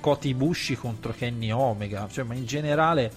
Koti 0.00 0.34
Bushi 0.34 0.76
contro 0.76 1.12
Kenny 1.12 1.50
Omega, 1.50 2.08
cioè, 2.10 2.24
ma 2.24 2.34
in 2.34 2.46
generale 2.46 3.12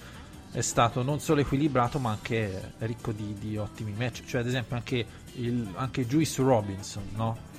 è 0.52 0.60
stato 0.60 1.02
non 1.02 1.18
solo 1.20 1.40
equilibrato 1.40 1.98
ma 1.98 2.10
anche 2.10 2.74
ricco 2.78 3.12
di, 3.12 3.34
di 3.38 3.56
ottimi 3.56 3.92
match, 3.96 4.24
cioè 4.26 4.40
ad 4.42 4.46
esempio 4.46 4.76
anche, 4.76 5.06
il, 5.34 5.66
anche 5.76 6.06
Juice 6.06 6.42
Robinson, 6.42 7.04
no? 7.14 7.50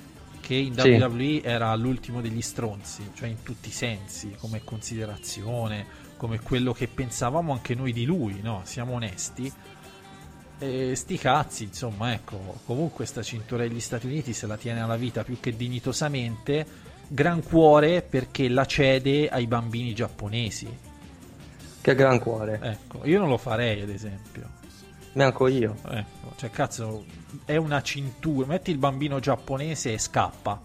che 0.44 0.54
in 0.54 0.78
Sì. 0.78 0.90
WWE 0.90 1.42
era 1.42 1.74
l'ultimo 1.74 2.20
degli 2.20 2.42
stronzi, 2.42 3.10
cioè 3.14 3.28
in 3.28 3.42
tutti 3.42 3.70
i 3.70 3.72
sensi, 3.72 4.36
come 4.38 4.62
considerazione, 4.62 5.86
come 6.18 6.38
quello 6.40 6.74
che 6.74 6.86
pensavamo 6.86 7.52
anche 7.52 7.74
noi 7.74 7.92
di 7.92 8.04
lui, 8.04 8.40
no? 8.42 8.60
Siamo 8.64 8.92
onesti. 8.92 9.50
E 10.58 10.94
sti 10.94 11.18
cazzi, 11.18 11.64
insomma, 11.64 12.12
ecco, 12.12 12.60
comunque 12.66 13.06
sta 13.06 13.22
cintura 13.22 13.62
degli 13.62 13.80
Stati 13.80 14.06
Uniti 14.06 14.34
se 14.34 14.46
la 14.46 14.58
tiene 14.58 14.80
alla 14.82 14.96
vita 14.96 15.24
più 15.24 15.40
che 15.40 15.56
dignitosamente, 15.56 16.66
gran 17.08 17.42
cuore 17.42 18.02
perché 18.02 18.48
la 18.48 18.64
cede 18.64 19.28
ai 19.28 19.46
bambini 19.46 19.94
giapponesi. 19.94 20.68
Che 21.80 21.94
gran 21.94 22.18
cuore. 22.18 22.58
Ecco, 22.62 23.00
io 23.04 23.18
non 23.18 23.28
lo 23.28 23.36
farei 23.36 23.82
ad 23.82 23.90
esempio. 23.90 24.48
Neanche 25.12 25.44
io. 25.50 25.76
Ecco, 25.88 26.32
cioè 26.36 26.50
cazzo, 26.50 27.04
è 27.44 27.56
una 27.56 27.82
cintura, 27.82 28.46
metti 28.46 28.70
il 28.70 28.78
bambino 28.78 29.20
giapponese 29.20 29.92
e 29.92 29.98
scappa. 29.98 30.60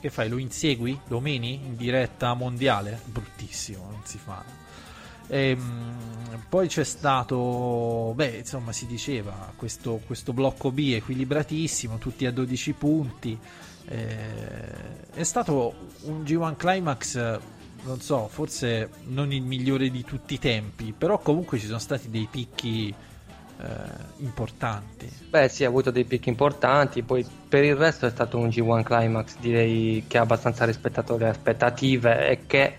Che 0.00 0.10
fai? 0.10 0.28
Lo 0.28 0.38
insegui? 0.38 0.98
Lo 1.08 1.20
meni 1.20 1.54
in 1.54 1.76
diretta 1.76 2.34
mondiale? 2.34 3.00
Bruttissimo, 3.04 3.88
non 3.90 4.02
si 4.04 4.18
fa. 4.18 4.44
Ehm, 5.28 6.42
poi 6.48 6.68
c'è 6.68 6.84
stato, 6.84 8.12
beh, 8.14 8.38
insomma, 8.38 8.72
si 8.72 8.86
diceva 8.86 9.52
questo, 9.56 10.00
questo 10.06 10.32
blocco 10.32 10.70
B 10.70 10.92
equilibratissimo, 10.94 11.98
tutti 11.98 12.26
a 12.26 12.32
12 12.32 12.72
punti. 12.72 13.38
Eh, 13.88 15.10
è 15.14 15.22
stato 15.22 15.74
un 16.02 16.22
G1 16.22 16.56
Climax, 16.56 17.38
non 17.82 18.00
so, 18.00 18.28
forse 18.28 18.90
non 19.04 19.32
il 19.32 19.42
migliore 19.42 19.90
di 19.90 20.04
tutti 20.04 20.34
i 20.34 20.38
tempi, 20.38 20.94
però 20.96 21.18
comunque 21.18 21.58
ci 21.58 21.66
sono 21.66 21.78
stati 21.78 22.10
dei 22.10 22.28
picchi 22.30 22.94
eh, 23.60 23.66
importanti. 24.18 25.10
Beh, 25.28 25.48
sì, 25.48 25.64
ha 25.64 25.68
avuto 25.68 25.90
dei 25.90 26.04
picchi 26.04 26.28
importanti. 26.28 27.02
Poi 27.02 27.26
per 27.48 27.64
il 27.64 27.76
resto 27.76 28.06
è 28.06 28.10
stato 28.10 28.38
un 28.38 28.48
G1 28.48 28.82
Climax, 28.82 29.36
direi 29.38 30.04
che 30.06 30.18
ha 30.18 30.22
abbastanza 30.22 30.64
rispettato 30.64 31.16
le 31.16 31.28
aspettative 31.28 32.28
e 32.28 32.46
che 32.46 32.76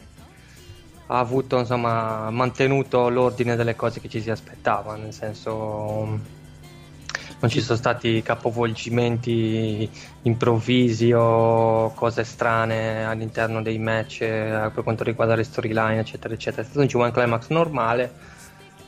ha 1.07 1.17
avuto, 1.17 1.57
insomma, 1.57 2.29
mantenuto 2.29 3.09
l'ordine 3.09 3.55
delle 3.55 3.75
cose 3.75 3.99
che 3.99 4.09
ci 4.09 4.21
si 4.21 4.29
aspettava. 4.29 4.95
Nel 4.95 5.13
senso, 5.13 6.37
non 7.41 7.50
ci 7.50 7.62
sono 7.62 7.77
stati 7.77 8.22
capovolgimenti 8.22 9.89
improvvisi 10.24 11.12
o 11.13 11.93
cose 11.93 12.24
strane 12.24 13.05
all'interno 13.05 13.62
dei 13.62 13.77
match 13.79 14.22
eh, 14.22 14.72
per 14.74 14.84
quanto 14.84 15.03
riguarda 15.03 15.36
le 15.36 15.43
storyline, 15.43 16.00
eccetera, 16.00 16.34
eccetera. 16.34 16.62
È 16.63 16.65
stato 16.65 16.79
un 16.81 16.86
G1 16.88 17.12
Climax 17.12 17.48
normale. 17.50 18.13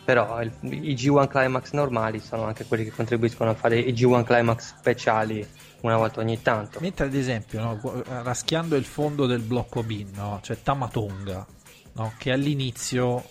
Però 0.03 0.41
il- 0.41 0.51
i 0.61 0.95
G1 0.95 1.27
Climax 1.27 1.71
normali 1.73 2.19
sono 2.19 2.43
anche 2.45 2.65
quelli 2.65 2.83
che 2.83 2.91
contribuiscono 2.91 3.51
a 3.51 3.53
fare 3.53 3.77
i 3.79 3.93
G1 3.93 4.23
Climax 4.23 4.75
speciali 4.79 5.47
una 5.81 5.95
volta 5.95 6.19
ogni 6.19 6.41
tanto. 6.41 6.79
Mentre 6.81 7.05
ad 7.05 7.13
esempio, 7.13 7.61
no, 7.61 7.77
gu- 7.79 8.03
raschiando 8.23 8.75
il 8.75 8.83
fondo 8.83 9.27
del 9.27 9.41
blocco 9.41 9.83
B, 9.83 10.05
no, 10.15 10.39
c'è 10.41 10.57
Tamatonga, 10.61 11.45
no, 11.93 12.13
che 12.17 12.31
all'inizio, 12.31 13.23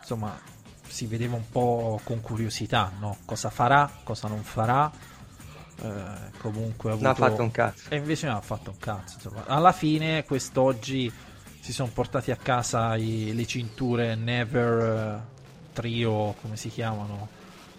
insomma, 0.00 0.36
si 0.96 1.06
vedeva 1.06 1.36
un 1.36 1.48
po' 1.50 2.00
con 2.04 2.22
curiosità, 2.22 2.90
no? 2.98 3.18
cosa 3.26 3.50
farà, 3.50 3.90
cosa 4.02 4.28
non 4.28 4.42
farà. 4.42 4.90
Eh, 5.78 6.38
comunque 6.38 6.88
ha 6.90 6.92
avuto... 6.94 7.06
Non 7.08 7.12
ha 7.12 7.28
fatto 7.28 7.42
un 7.42 7.50
cazzo. 7.50 7.90
E 7.90 7.96
invece 7.96 8.26
non 8.26 8.36
ha 8.36 8.40
fatto 8.40 8.70
un 8.70 8.78
cazzo. 8.78 9.16
insomma. 9.16 9.44
Alla 9.46 9.72
fine, 9.72 10.24
quest'oggi 10.24 11.12
si 11.60 11.72
sono 11.74 11.90
portati 11.92 12.30
a 12.30 12.36
casa 12.36 12.96
i- 12.96 13.34
le 13.34 13.44
cinture 13.46 14.14
Never 14.14 15.20
eh, 15.20 15.20
Trio, 15.74 16.34
come 16.40 16.56
si 16.56 16.70
chiamano, 16.70 17.28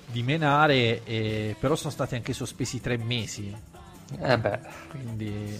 di 0.05 0.21
Menare, 0.21 1.03
e- 1.03 1.55
però 1.59 1.75
sono 1.75 1.89
stati 1.91 2.13
anche 2.13 2.33
sospesi 2.33 2.79
tre 2.79 2.97
mesi. 2.97 3.51
Eh 4.19 4.37
beh, 4.37 4.59
Quindi, 4.89 5.59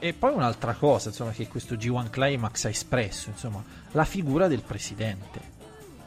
e 0.00 0.12
poi 0.12 0.34
un'altra 0.34 0.74
cosa 0.74 1.08
insomma, 1.08 1.30
che 1.30 1.48
questo 1.48 1.76
G1 1.76 2.10
Climax 2.10 2.66
ha 2.66 2.68
espresso, 2.68 3.30
insomma, 3.30 3.64
la 3.92 4.04
figura 4.04 4.46
del 4.48 4.60
presidente, 4.62 5.56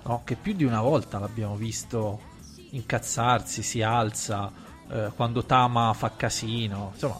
no? 0.05 0.21
che 0.23 0.35
più 0.35 0.53
di 0.53 0.63
una 0.63 0.81
volta 0.81 1.19
l'abbiamo 1.19 1.55
visto 1.55 2.19
incazzarsi, 2.71 3.61
si 3.63 3.81
alza, 3.81 4.51
eh, 4.89 5.11
quando 5.15 5.43
Tama 5.43 5.93
fa 5.93 6.11
casino, 6.15 6.91
insomma, 6.93 7.19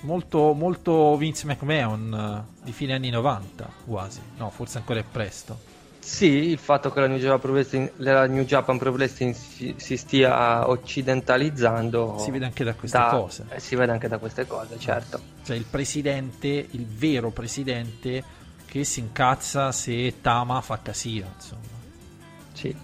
molto, 0.00 0.52
molto 0.52 1.16
Vince 1.16 1.46
McMahon 1.46 2.44
eh, 2.48 2.64
di 2.64 2.72
fine 2.72 2.94
anni 2.94 3.10
90 3.10 3.68
quasi, 3.86 4.20
no, 4.36 4.50
forse 4.50 4.78
ancora 4.78 5.00
è 5.00 5.04
presto. 5.10 5.58
sì, 5.98 6.26
il 6.26 6.58
fatto 6.58 6.90
che 6.92 7.00
la 7.00 7.06
New 7.06 7.18
Japan 7.18 7.40
Pro 7.40 7.52
Wrestling, 7.52 7.90
New 7.96 8.44
Japan 8.44 8.78
Pro 8.78 8.90
Wrestling 8.90 9.34
si, 9.34 9.74
si 9.78 9.96
stia 9.96 10.68
occidentalizzando 10.68 12.16
Si 12.18 12.30
vede 12.30 12.44
anche 12.46 12.64
da 12.64 12.74
queste 12.74 12.98
da- 12.98 13.08
cose. 13.10 13.46
eh, 13.50 13.60
si 13.60 13.74
vede 13.76 13.92
anche 13.92 14.08
da 14.08 14.18
queste 14.18 14.46
cose, 14.46 14.78
certo. 14.78 15.20
Cioè 15.44 15.56
il 15.56 15.64
presidente, 15.68 16.48
il 16.70 16.86
vero 16.86 17.30
presidente 17.30 18.22
che 18.66 18.84
si 18.84 19.00
incazza 19.00 19.72
se 19.72 20.20
Tama 20.20 20.60
fa 20.60 20.78
casino, 20.82 21.26
insomma. 21.34 21.78
Sì. 22.52 22.74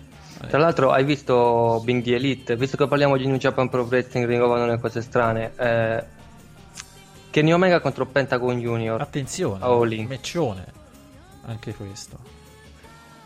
Tra 0.48 0.58
l'altro 0.58 0.92
hai 0.92 1.04
visto 1.04 1.80
Bing 1.82 2.02
the 2.02 2.14
Elite, 2.14 2.56
visto 2.56 2.76
che 2.76 2.86
parliamo 2.86 3.16
di 3.16 3.26
New 3.26 3.36
Japan 3.36 3.68
Pro 3.68 3.84
Wrestling, 3.84 4.26
Ring 4.26 4.42
of 4.42 4.50
Honor 4.50 4.70
e 4.72 4.78
cose 4.78 5.00
strane, 5.00 5.52
eh, 5.56 6.04
Kenny 7.30 7.52
Omega 7.52 7.80
contro 7.80 8.06
Pentagon 8.06 8.58
Junior. 8.58 9.00
Attenzione, 9.00 9.64
All 9.64 10.06
meccione, 10.06 10.66
anche 11.46 11.74
questo. 11.74 12.18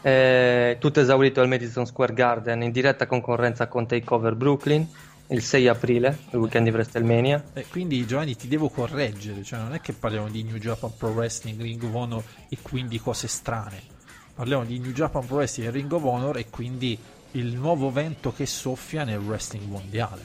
Eh, 0.02 0.76
tutto 0.78 1.00
esaurito 1.00 1.40
al 1.40 1.49
Madison 1.49 1.85
Square 1.85 2.14
Garden 2.14 2.62
in 2.62 2.70
diretta 2.70 3.06
concorrenza 3.06 3.66
con 3.66 3.87
Takeover 3.87 4.35
Brooklyn 4.35 4.88
il 5.30 5.42
6 5.42 5.68
aprile, 5.68 6.18
il 6.30 6.38
weekend 6.38 6.66
di 6.66 6.73
WrestleMania. 6.73 7.44
E 7.52 7.66
quindi 7.68 8.04
Giovanni 8.06 8.35
ti 8.37 8.49
devo 8.49 8.68
correggere, 8.68 9.42
cioè 9.42 9.61
non 9.61 9.75
è 9.75 9.80
che 9.80 9.92
parliamo 9.92 10.28
di 10.28 10.42
New 10.42 10.56
Japan 10.56 10.92
Pro 10.97 11.11
Wrestling, 11.11 11.61
Ring 11.61 11.82
of 11.82 11.94
Honor 11.94 12.23
e 12.49 12.59
quindi 12.61 12.99
cose 12.99 13.28
strane. 13.28 13.99
Parliamo 14.40 14.64
di 14.64 14.78
New 14.78 14.92
Japan 14.92 15.26
Pro 15.26 15.37
Wrestling 15.37 15.68
e 15.68 15.70
Ring 15.70 15.92
of 15.92 16.02
Honor 16.02 16.38
e 16.38 16.49
quindi 16.49 16.99
il 17.32 17.54
nuovo 17.56 17.92
vento 17.92 18.32
che 18.32 18.47
soffia 18.47 19.04
nel 19.04 19.18
wrestling 19.18 19.68
mondiale. 19.68 20.25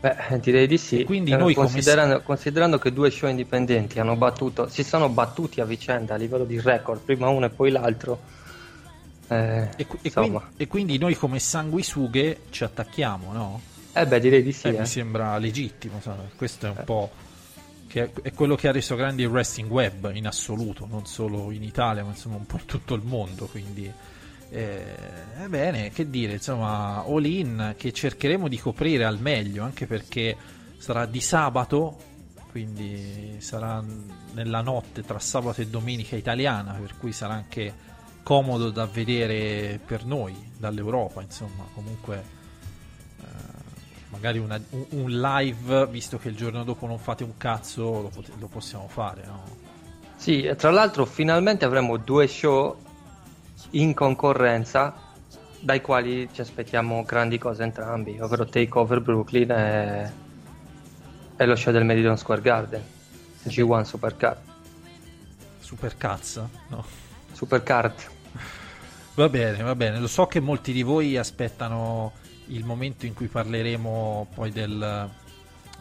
Beh, 0.00 0.40
direi 0.40 0.66
di 0.66 0.78
sì. 0.78 1.00
E 1.00 1.04
quindi 1.04 1.32
Eh, 1.32 1.36
noi 1.36 1.52
come 1.52 1.66
considerando, 1.66 2.22
considerando 2.22 2.78
che 2.78 2.90
due 2.90 3.10
show 3.10 3.28
indipendenti 3.28 4.00
hanno 4.00 4.16
battuto, 4.16 4.66
si 4.70 4.82
sono 4.82 5.10
battuti 5.10 5.60
a 5.60 5.66
vicenda 5.66 6.14
a 6.14 6.16
livello 6.16 6.44
di 6.44 6.58
record, 6.58 7.02
prima 7.02 7.28
uno 7.28 7.44
e 7.44 7.50
poi 7.50 7.70
l'altro. 7.70 8.20
eh, 9.28 9.68
E, 9.76 9.86
e 10.00 10.10
quindi, 10.10 10.40
e 10.56 10.66
quindi 10.66 10.96
noi 10.96 11.14
come 11.14 11.38
sanguisughe 11.38 12.44
ci 12.48 12.64
attacchiamo, 12.64 13.30
no? 13.30 13.60
eh 13.92 14.06
beh, 14.06 14.20
direi 14.20 14.42
di 14.42 14.52
sì. 14.52 14.68
Eh, 14.68 14.74
eh. 14.74 14.78
Mi 14.78 14.86
sembra 14.86 15.36
legittimo, 15.36 16.00
questo 16.34 16.66
è 16.66 16.70
un 16.70 16.82
po' 16.82 17.10
che 17.90 18.12
è, 18.22 18.32
quello 18.32 18.54
che 18.54 18.68
ha 18.68 18.72
reso 18.72 18.94
grande 18.94 19.22
il 19.22 19.28
wrestling 19.28 19.68
web 19.68 20.12
in 20.14 20.28
assoluto, 20.28 20.86
non 20.88 21.06
solo 21.06 21.50
in 21.50 21.64
Italia, 21.64 22.04
ma 22.04 22.10
insomma 22.10 22.36
un 22.36 22.46
po' 22.46 22.58
in 22.58 22.64
tutto 22.64 22.94
il 22.94 23.02
mondo, 23.02 23.46
quindi 23.46 23.92
eh, 24.48 24.94
bene, 25.48 25.90
che 25.90 26.08
dire, 26.08 26.34
insomma, 26.34 27.02
all 27.04 27.24
in 27.24 27.74
che 27.76 27.92
cercheremo 27.92 28.46
di 28.46 28.58
coprire 28.58 29.04
al 29.04 29.18
meglio, 29.20 29.64
anche 29.64 29.88
perché 29.88 30.36
sarà 30.78 31.04
di 31.04 31.20
sabato, 31.20 31.98
quindi 32.52 33.38
sarà 33.40 33.82
nella 34.34 34.60
notte 34.60 35.02
tra 35.02 35.18
sabato 35.18 35.60
e 35.60 35.66
domenica 35.66 36.14
italiana, 36.14 36.74
per 36.74 36.96
cui 36.96 37.10
sarà 37.10 37.34
anche 37.34 37.74
comodo 38.22 38.70
da 38.70 38.86
vedere 38.86 39.80
per 39.84 40.04
noi 40.04 40.36
dall'Europa, 40.56 41.22
insomma, 41.22 41.64
comunque 41.74 42.38
magari 44.10 44.38
una- 44.38 44.60
un, 44.70 44.84
un 44.90 45.10
live, 45.10 45.86
visto 45.86 46.18
che 46.18 46.28
il 46.28 46.36
giorno 46.36 46.62
dopo 46.64 46.86
non 46.86 46.98
fate 46.98 47.24
un 47.24 47.36
cazzo, 47.36 48.02
lo, 48.02 48.08
pot- 48.08 48.30
lo 48.38 48.46
possiamo 48.46 48.86
fare, 48.88 49.24
no? 49.26 49.42
Sì, 50.16 50.42
e 50.42 50.54
tra 50.56 50.70
l'altro 50.70 51.06
finalmente 51.06 51.64
avremo 51.64 51.96
due 51.96 52.26
show 52.26 52.76
in 53.70 53.94
concorrenza 53.94 54.94
dai 55.60 55.80
quali 55.80 56.28
ci 56.32 56.40
aspettiamo 56.40 57.02
grandi 57.04 57.38
cose 57.38 57.62
entrambi, 57.62 58.18
ovvero 58.20 58.46
Takeover 58.46 59.00
Brooklyn 59.00 59.50
e, 59.50 60.12
e 61.36 61.46
lo 61.46 61.56
show 61.56 61.72
del 61.72 61.84
Madison 61.84 62.16
Square 62.18 62.40
Garden, 62.40 62.82
G1 63.46 63.82
Supercard. 63.82 64.38
Super 65.60 65.96
cazzo, 65.96 66.48
no? 66.68 66.84
Supercard. 67.32 67.94
Va 69.14 69.28
bene, 69.28 69.62
va 69.62 69.74
bene. 69.74 69.98
Lo 70.00 70.06
so 70.08 70.26
che 70.26 70.40
molti 70.40 70.72
di 70.72 70.82
voi 70.82 71.16
aspettano 71.16 72.12
il 72.50 72.64
momento 72.64 73.06
in 73.06 73.14
cui 73.14 73.26
parleremo 73.26 74.28
poi 74.34 74.50
del... 74.50 75.10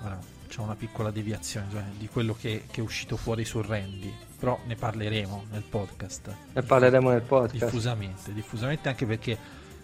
Uh, 0.02 0.38
c'è 0.48 0.62
una 0.62 0.76
piccola 0.76 1.12
deviazione 1.12 1.68
cioè, 1.72 1.84
di 1.96 2.08
quello 2.08 2.34
che, 2.34 2.64
che, 2.72 2.82
è 2.82 2.84
uscito 2.84 3.18
fuori 3.18 3.46
su 3.46 3.62
Randy, 3.62 4.12
però 4.40 4.60
ne 4.66 4.76
parleremo 4.76 5.46
nel 5.52 5.62
podcast. 5.62 6.36
Ne 6.54 6.64
parleremo 6.64 7.12
nel 7.12 7.22
podcast. 7.22 7.64
Diffusamente, 7.64 8.34
diffusamente 8.34 8.90
anche 8.90 9.06
perché 9.06 9.38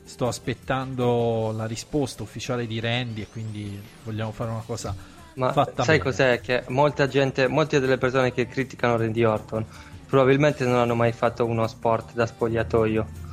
sto 0.04 0.28
aspettando 0.28 1.52
la 1.56 1.66
risposta 1.66 2.24
ufficiale 2.24 2.66
di 2.66 2.80
Randy 2.80 3.22
e 3.22 3.28
quindi 3.28 3.80
vogliamo 4.04 4.32
fare 4.32 4.50
una 4.52 4.64
cosa 4.66 4.96
Ma 5.36 5.52
fatta 5.52 5.84
sai 5.84 6.00
bene. 6.00 6.10
cos'è? 6.10 6.42
Che 6.42 6.64
molta 6.70 7.08
gente, 7.08 7.48
molte 7.48 7.80
delle 7.80 8.00
persone 8.00 8.34
che 8.34 8.48
criticano 8.48 8.98
Randy 8.98 9.24
Orton 9.24 9.66
probabilmente 10.08 10.66
non 10.66 10.78
hanno 10.78 10.96
mai 10.96 11.12
fatto 11.12 11.46
uno 11.46 11.68
sport 11.68 12.14
da 12.14 12.26
spogliatoio. 12.26 13.24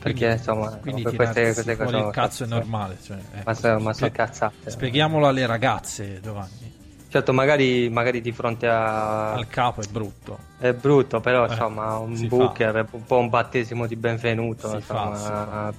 Perché 0.00 0.18
Quindi- 0.18 0.36
insomma, 0.36 0.70
quindi 0.80 1.02
per 1.02 1.14
queste, 1.14 1.42
queste 1.52 1.76
cose 1.76 1.96
il 1.96 2.10
cazzo 2.10 2.44
è 2.44 2.46
normale. 2.46 2.96
Cioè, 3.02 3.16
ecco. 3.16 3.42
Ma, 3.44 3.54
sono, 3.54 3.74
ma 3.74 3.80
sono 3.80 3.94
Spie- 3.94 4.10
cazzate. 4.12 4.70
Spieghiamolo 4.70 5.26
alle 5.28 5.46
ragazze, 5.46 6.20
Giovanni. 6.22 6.78
Certo, 7.08 7.32
magari, 7.32 7.88
magari 7.90 8.20
di 8.20 8.32
fronte 8.32 8.66
a. 8.68 9.32
Al 9.32 9.48
capo 9.48 9.82
è 9.82 9.86
brutto. 9.90 10.38
È 10.58 10.72
brutto, 10.72 11.20
però 11.20 11.44
Eh, 11.44 11.50
insomma, 11.50 11.98
un 11.98 12.28
booker 12.28 12.74
è 12.76 12.86
un 12.92 13.04
po' 13.04 13.18
un 13.18 13.28
battesimo 13.28 13.86
di 13.86 13.96
benvenuto. 13.96 14.68
Si 14.70 14.76
insomma. 14.76 15.14
fa, 15.14 15.72
fa. 15.72 15.74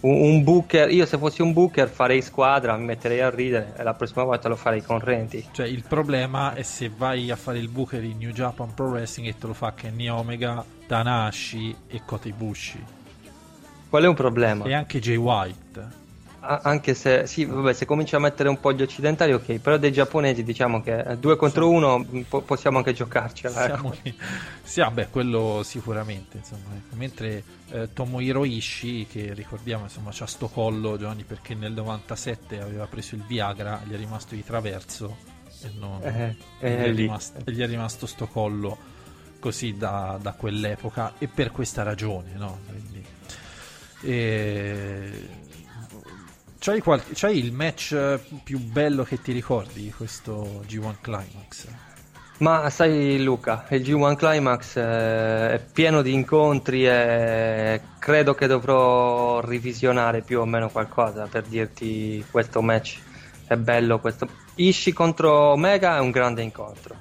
Un, 0.00 0.14
un 0.20 0.44
booker, 0.44 0.90
io 0.92 1.06
se 1.06 1.18
fossi 1.18 1.40
un 1.42 1.52
booker 1.52 1.88
farei 1.88 2.20
squadra, 2.22 2.76
mi 2.76 2.84
metterei 2.84 3.20
a 3.20 3.30
ridere 3.30 3.74
e 3.76 3.82
la 3.82 3.94
prossima 3.94 4.22
volta 4.24 4.48
lo 4.48 4.54
farei 4.56 4.82
con 4.82 5.00
Randy. 5.00 5.46
Cioè, 5.50 5.66
il 5.66 5.82
problema 5.88 6.54
è 6.54 6.62
se 6.62 6.88
vai 6.94 7.30
a 7.30 7.36
fare 7.36 7.58
il 7.58 7.68
booker 7.68 8.02
in 8.04 8.18
New 8.18 8.30
Japan 8.30 8.72
Pro 8.74 8.88
Wrestling 8.90 9.28
e 9.28 9.38
te 9.38 9.46
lo 9.48 9.54
fa 9.54 9.72
Kenny 9.74 10.08
Omega, 10.08 10.64
Tanahashi 10.86 11.76
e 11.88 12.02
Kota 12.04 12.28
Ibushi. 12.28 12.84
Qual 13.88 14.02
è 14.02 14.06
un 14.08 14.14
problema? 14.14 14.64
E 14.66 14.74
anche 14.74 14.98
Jay 15.00 15.16
White. 15.16 16.06
A- 16.40 16.60
anche 16.62 16.94
se, 16.94 17.26
sì, 17.26 17.44
vabbè, 17.44 17.72
se 17.72 17.84
cominci 17.84 18.14
a 18.14 18.18
mettere 18.20 18.48
un 18.48 18.60
po' 18.60 18.72
gli 18.72 18.80
occidentali, 18.82 19.32
ok, 19.32 19.58
però 19.58 19.76
dei 19.76 19.90
giapponesi 19.92 20.44
diciamo 20.44 20.80
che 20.82 20.98
eh, 21.00 21.16
due 21.18 21.36
contro 21.36 21.68
uno 21.68 21.98
mh, 21.98 22.20
po- 22.28 22.42
possiamo 22.42 22.78
anche 22.78 22.92
giocarcela. 22.92 23.64
ecco. 23.64 23.74
Siamo 23.74 23.94
lì. 24.02 24.14
Sì, 24.62 24.80
vabbè, 24.80 25.10
quello 25.10 25.62
sicuramente. 25.64 26.36
Insomma, 26.38 26.74
ecco. 26.76 26.94
Mentre 26.96 27.42
eh, 27.70 27.92
Tomohiro 27.92 28.44
Ishii, 28.44 29.06
che 29.06 29.32
ricordiamo, 29.34 29.84
insomma, 29.84 30.10
c'ha 30.12 30.26
sto 30.26 30.48
collo, 30.48 30.96
Giovanni, 30.96 31.24
perché 31.24 31.54
nel 31.54 31.72
97 31.72 32.60
aveva 32.60 32.86
preso 32.86 33.14
il 33.16 33.24
Viagra, 33.26 33.80
gli 33.84 33.92
è 33.92 33.96
rimasto 33.96 34.34
di 34.36 34.44
traverso 34.44 35.16
e, 35.62 35.70
non, 35.78 36.00
Eh, 36.04 36.36
gli, 36.60 36.64
eh, 36.64 36.76
è 36.84 36.88
lì. 36.92 37.02
rimasto, 37.02 37.40
gli 37.50 37.60
è 37.60 37.66
rimasto 37.66 38.06
sto 38.06 38.26
collo 38.28 38.78
così 39.40 39.76
da, 39.76 40.18
da 40.20 40.32
quell'epoca 40.32 41.14
e 41.18 41.26
per 41.28 41.50
questa 41.50 41.82
ragione, 41.82 42.32
no? 42.36 42.58
Quindi, 42.68 42.97
e... 44.02 45.28
C'hai, 46.58 46.80
qualche- 46.80 47.12
c'hai 47.14 47.38
il 47.38 47.52
match 47.52 48.18
più 48.42 48.58
bello 48.58 49.04
che 49.04 49.22
ti 49.22 49.32
ricordi 49.32 49.82
di 49.82 49.92
questo 49.92 50.62
G1 50.66 50.96
Climax? 51.00 51.66
Ma 52.38 52.70
sai 52.70 53.20
Luca, 53.22 53.66
il 53.70 53.82
G1 53.82 54.14
Climax 54.14 54.76
eh, 54.76 55.50
è 55.54 55.60
pieno 55.72 56.02
di 56.02 56.12
incontri 56.12 56.86
e 56.86 57.80
credo 57.98 58.34
che 58.34 58.46
dovrò 58.46 59.40
revisionare 59.40 60.20
più 60.20 60.40
o 60.40 60.44
meno 60.44 60.68
qualcosa 60.68 61.26
per 61.26 61.42
dirti 61.44 62.24
questo 62.30 62.62
match 62.62 63.00
è 63.44 63.56
bello. 63.56 63.98
Questo... 63.98 64.28
Ishii 64.54 64.92
contro 64.92 65.52
Omega 65.52 65.96
è 65.96 66.00
un 66.00 66.12
grande 66.12 66.42
incontro, 66.42 66.94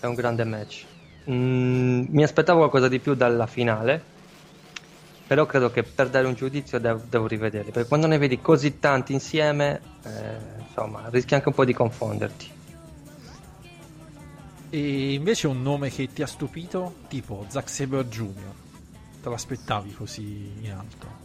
è 0.00 0.06
un 0.06 0.14
grande 0.14 0.44
match. 0.44 0.84
Mm, 1.30 2.04
mi 2.08 2.22
aspettavo 2.22 2.60
qualcosa 2.60 2.88
di 2.88 3.00
più 3.00 3.14
dalla 3.14 3.46
finale, 3.46 4.02
però 5.26 5.46
credo 5.46 5.70
che 5.70 5.82
per 5.82 6.10
dare 6.10 6.26
un 6.26 6.34
giudizio 6.34 6.78
dev- 6.78 7.06
devo 7.08 7.26
rivedere, 7.26 7.70
perché 7.70 7.88
quando 7.88 8.06
ne 8.06 8.18
vedi 8.18 8.40
così 8.40 8.78
tanti 8.78 9.12
insieme, 9.12 9.80
eh, 10.04 10.60
insomma, 10.66 11.08
rischi 11.10 11.34
anche 11.34 11.48
un 11.48 11.54
po' 11.54 11.64
di 11.64 11.72
confonderti. 11.72 12.50
E 14.70 15.12
invece 15.12 15.46
un 15.46 15.62
nome 15.62 15.88
che 15.88 16.12
ti 16.12 16.22
ha 16.22 16.26
stupito, 16.26 16.96
tipo 17.08 17.46
Zack 17.48 17.70
Saber 17.70 18.04
Jr. 18.06 18.52
Te 19.22 19.28
l'aspettavi 19.28 19.92
così 19.94 20.52
in 20.60 20.72
alto? 20.72 21.22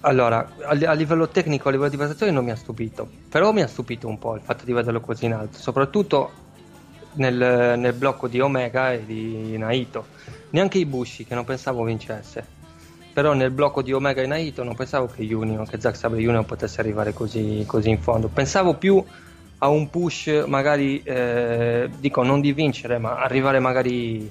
Allora, 0.00 0.54
a, 0.62 0.70
a 0.70 0.92
livello 0.94 1.28
tecnico, 1.28 1.68
a 1.68 1.70
livello 1.70 1.90
di 1.90 1.96
prestazioni 1.96 2.32
non 2.32 2.44
mi 2.44 2.50
ha 2.50 2.56
stupito, 2.56 3.08
però 3.28 3.52
mi 3.52 3.62
ha 3.62 3.66
stupito 3.66 4.08
un 4.08 4.18
po' 4.18 4.34
il 4.34 4.40
fatto 4.40 4.64
di 4.64 4.72
vederlo 4.72 5.00
così 5.00 5.26
in 5.26 5.34
alto, 5.34 5.58
soprattutto 5.58 6.32
nel, 7.14 7.78
nel 7.78 7.92
blocco 7.92 8.28
di 8.28 8.40
Omega 8.40 8.92
e 8.92 9.04
di 9.04 9.56
Naito. 9.58 10.06
Neanche 10.50 10.78
i 10.78 10.86
Bushi, 10.86 11.24
che 11.24 11.34
non 11.34 11.44
pensavo 11.44 11.84
vincesse, 11.84 12.56
però 13.18 13.32
nel 13.32 13.50
blocco 13.50 13.82
di 13.82 13.92
Omega 13.92 14.22
e 14.22 14.26
Naito 14.28 14.62
non 14.62 14.76
pensavo 14.76 15.06
che 15.08 15.22
Union, 15.34 15.66
che 15.66 15.80
Zack 15.80 15.96
Sabre 15.96 16.24
Union 16.24 16.44
potesse 16.44 16.80
arrivare 16.80 17.12
così, 17.12 17.64
così 17.66 17.90
in 17.90 18.00
fondo. 18.00 18.28
Pensavo 18.28 18.74
più 18.74 19.04
a 19.58 19.66
un 19.66 19.90
push, 19.90 20.44
magari, 20.46 21.02
eh, 21.02 21.90
dico 21.98 22.22
non 22.22 22.40
di 22.40 22.52
vincere, 22.52 22.98
ma 22.98 23.18
arrivare 23.18 23.58
magari, 23.58 24.30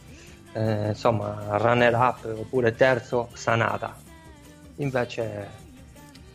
eh, 0.53 0.87
insomma, 0.87 1.57
runner 1.57 1.93
up 1.95 2.33
oppure 2.33 2.75
terzo, 2.75 3.27
Sanada. 3.33 3.93
Invece 4.77 5.49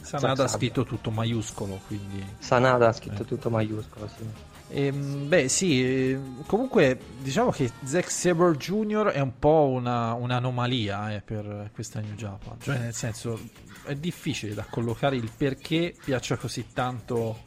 Sanada 0.03 0.45
ha 0.45 0.49
scritto 0.49 0.85
tutto 0.85 1.11
maiuscolo, 1.11 1.81
quindi... 1.87 2.23
Sanada 2.38 2.88
ha 2.88 2.93
scritto 2.93 3.23
Eh. 3.23 3.25
tutto 3.25 3.49
maiuscolo, 3.49 4.11
sì. 4.15 4.25
Ehm, 4.74 5.28
beh, 5.28 5.48
sì, 5.48 5.85
eh, 5.85 6.18
comunque 6.46 6.98
diciamo 7.18 7.50
che 7.50 7.70
Zack 7.85 8.11
Sabre 8.11 8.56
Jr. 8.56 9.08
è 9.08 9.20
un 9.20 9.38
po' 9.38 9.68
una, 9.68 10.14
un'anomalia 10.14 11.14
eh, 11.14 11.20
per 11.20 11.70
questa 11.74 12.00
New 12.00 12.14
Japan. 12.14 12.56
Cioè, 12.61 12.78
nel 12.78 12.94
senso, 12.94 13.38
è 13.85 13.94
difficile 13.94 14.54
da 14.54 14.64
collocare 14.68 15.16
il 15.16 15.30
perché 15.37 15.94
piaccia 16.02 16.37
così 16.37 16.68
tanto 16.72 17.40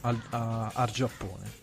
al, 0.00 0.20
a- 0.30 0.70
al 0.74 0.90
Giappone. 0.90 1.62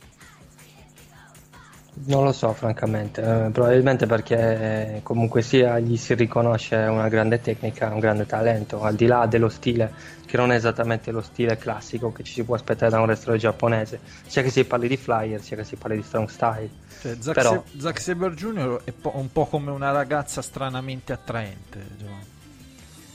Non 1.93 2.23
lo 2.23 2.31
so, 2.31 2.53
francamente, 2.53 3.21
eh, 3.21 3.49
probabilmente 3.51 4.05
perché 4.05 4.95
eh, 4.95 4.99
comunque 5.03 5.41
sia 5.41 5.77
gli 5.77 5.97
si 5.97 6.13
riconosce 6.13 6.75
una 6.77 7.09
grande 7.09 7.41
tecnica, 7.41 7.89
un 7.93 7.99
grande 7.99 8.25
talento, 8.25 8.81
al 8.81 8.95
di 8.95 9.05
là 9.07 9.25
dello 9.25 9.49
stile, 9.49 9.91
che 10.25 10.37
non 10.37 10.51
è 10.51 10.55
esattamente 10.55 11.11
lo 11.11 11.21
stile 11.21 11.57
classico 11.57 12.13
che 12.13 12.23
ci 12.23 12.31
si 12.31 12.43
può 12.43 12.55
aspettare 12.55 12.89
da 12.91 12.97
un 12.99 13.03
wrestler 13.03 13.37
giapponese, 13.37 13.99
sia 14.25 14.41
che 14.41 14.49
si 14.49 14.63
parli 14.63 14.87
di 14.87 14.95
flyer, 14.95 15.41
sia 15.41 15.57
che 15.57 15.65
si 15.65 15.75
parli 15.75 15.97
di 15.97 16.03
strong 16.03 16.29
style. 16.29 16.69
Cioè, 17.01 17.17
Zack, 17.19 17.35
Però- 17.35 17.51
Sa- 17.65 17.79
Zack 17.79 17.99
Sabre 17.99 18.33
Jr. 18.35 18.81
è 18.85 18.91
po- 18.93 19.11
un 19.15 19.29
po' 19.31 19.45
come 19.45 19.69
una 19.71 19.91
ragazza 19.91 20.41
stranamente 20.41 21.11
attraente, 21.11 21.85
Giovanni. 21.97 22.25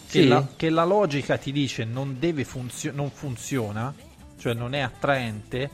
Che, 0.09 0.21
Sì? 0.23 0.29
la, 0.29 0.47
che 0.55 0.69
la 0.71 0.85
logica 0.85 1.39
ti 1.39 1.51
dice 1.51 1.85
non, 1.85 2.17
deve 2.19 2.45
funzio- 2.45 2.93
non 2.95 3.11
funziona, 3.11 3.93
cioè 4.39 4.53
non 4.53 4.75
è 4.75 4.81
attraente, 4.81 5.71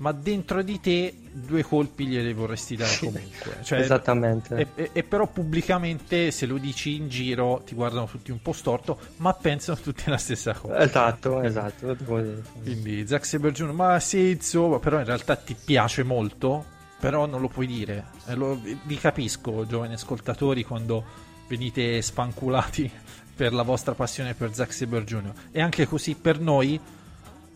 ma 0.00 0.12
dentro 0.12 0.62
di 0.62 0.80
te 0.80 1.14
due 1.30 1.62
colpi 1.62 2.06
glieli 2.06 2.32
vorresti 2.32 2.74
dare 2.74 2.96
comunque. 2.98 3.58
Cioè, 3.62 3.80
Esattamente. 3.80 4.56
E, 4.56 4.66
e- 4.82 4.90
e 4.94 5.02
però 5.02 5.26
pubblicamente 5.26 6.30
se 6.30 6.46
lo 6.46 6.56
dici 6.58 6.96
in 6.96 7.08
giro 7.08 7.62
ti 7.66 7.74
guardano 7.74 8.06
tutti 8.06 8.30
un 8.30 8.40
po' 8.40 8.52
storto, 8.52 8.98
ma 9.18 9.32
pensano 9.34 9.78
tutti 9.78 10.08
la 10.08 10.16
stessa 10.16 10.54
cosa. 10.54 10.78
Esatto, 10.78 11.42
esatto. 11.42 11.96
Quindi 12.62 13.06
Zack 13.06 13.24
Sabre 13.26 13.52
Jr., 13.52 13.72
ma 13.72 14.00
sì, 14.00 14.30
insomma, 14.30 14.78
però 14.78 14.98
in 14.98 15.04
realtà 15.04 15.36
ti 15.36 15.54
piace 15.62 16.02
molto, 16.02 16.64
però 16.98 17.26
non 17.26 17.40
lo 17.42 17.48
puoi 17.48 17.66
dire. 17.66 18.06
E 18.26 18.34
lo- 18.34 18.58
vi 18.84 18.96
capisco, 18.96 19.66
giovani 19.66 19.94
ascoltatori, 19.94 20.64
quando 20.64 21.04
venite 21.46 22.00
sfanculati 22.00 22.90
per 23.36 23.52
la 23.52 23.62
vostra 23.62 23.92
passione 23.94 24.32
per 24.34 24.54
Zack 24.54 24.72
Sabre 24.72 25.04
Jr. 25.04 25.32
E 25.52 25.60
anche 25.60 25.86
così 25.86 26.14
per 26.14 26.40
noi, 26.40 26.80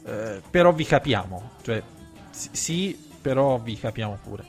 eh, 0.05 0.43
però 0.51 0.73
vi 0.73 0.85
capiamo. 0.85 1.53
Cioè, 1.63 1.83
sì, 2.53 2.99
però 3.21 3.59
vi 3.59 3.79
capiamo 3.79 4.19
pure. 4.23 4.45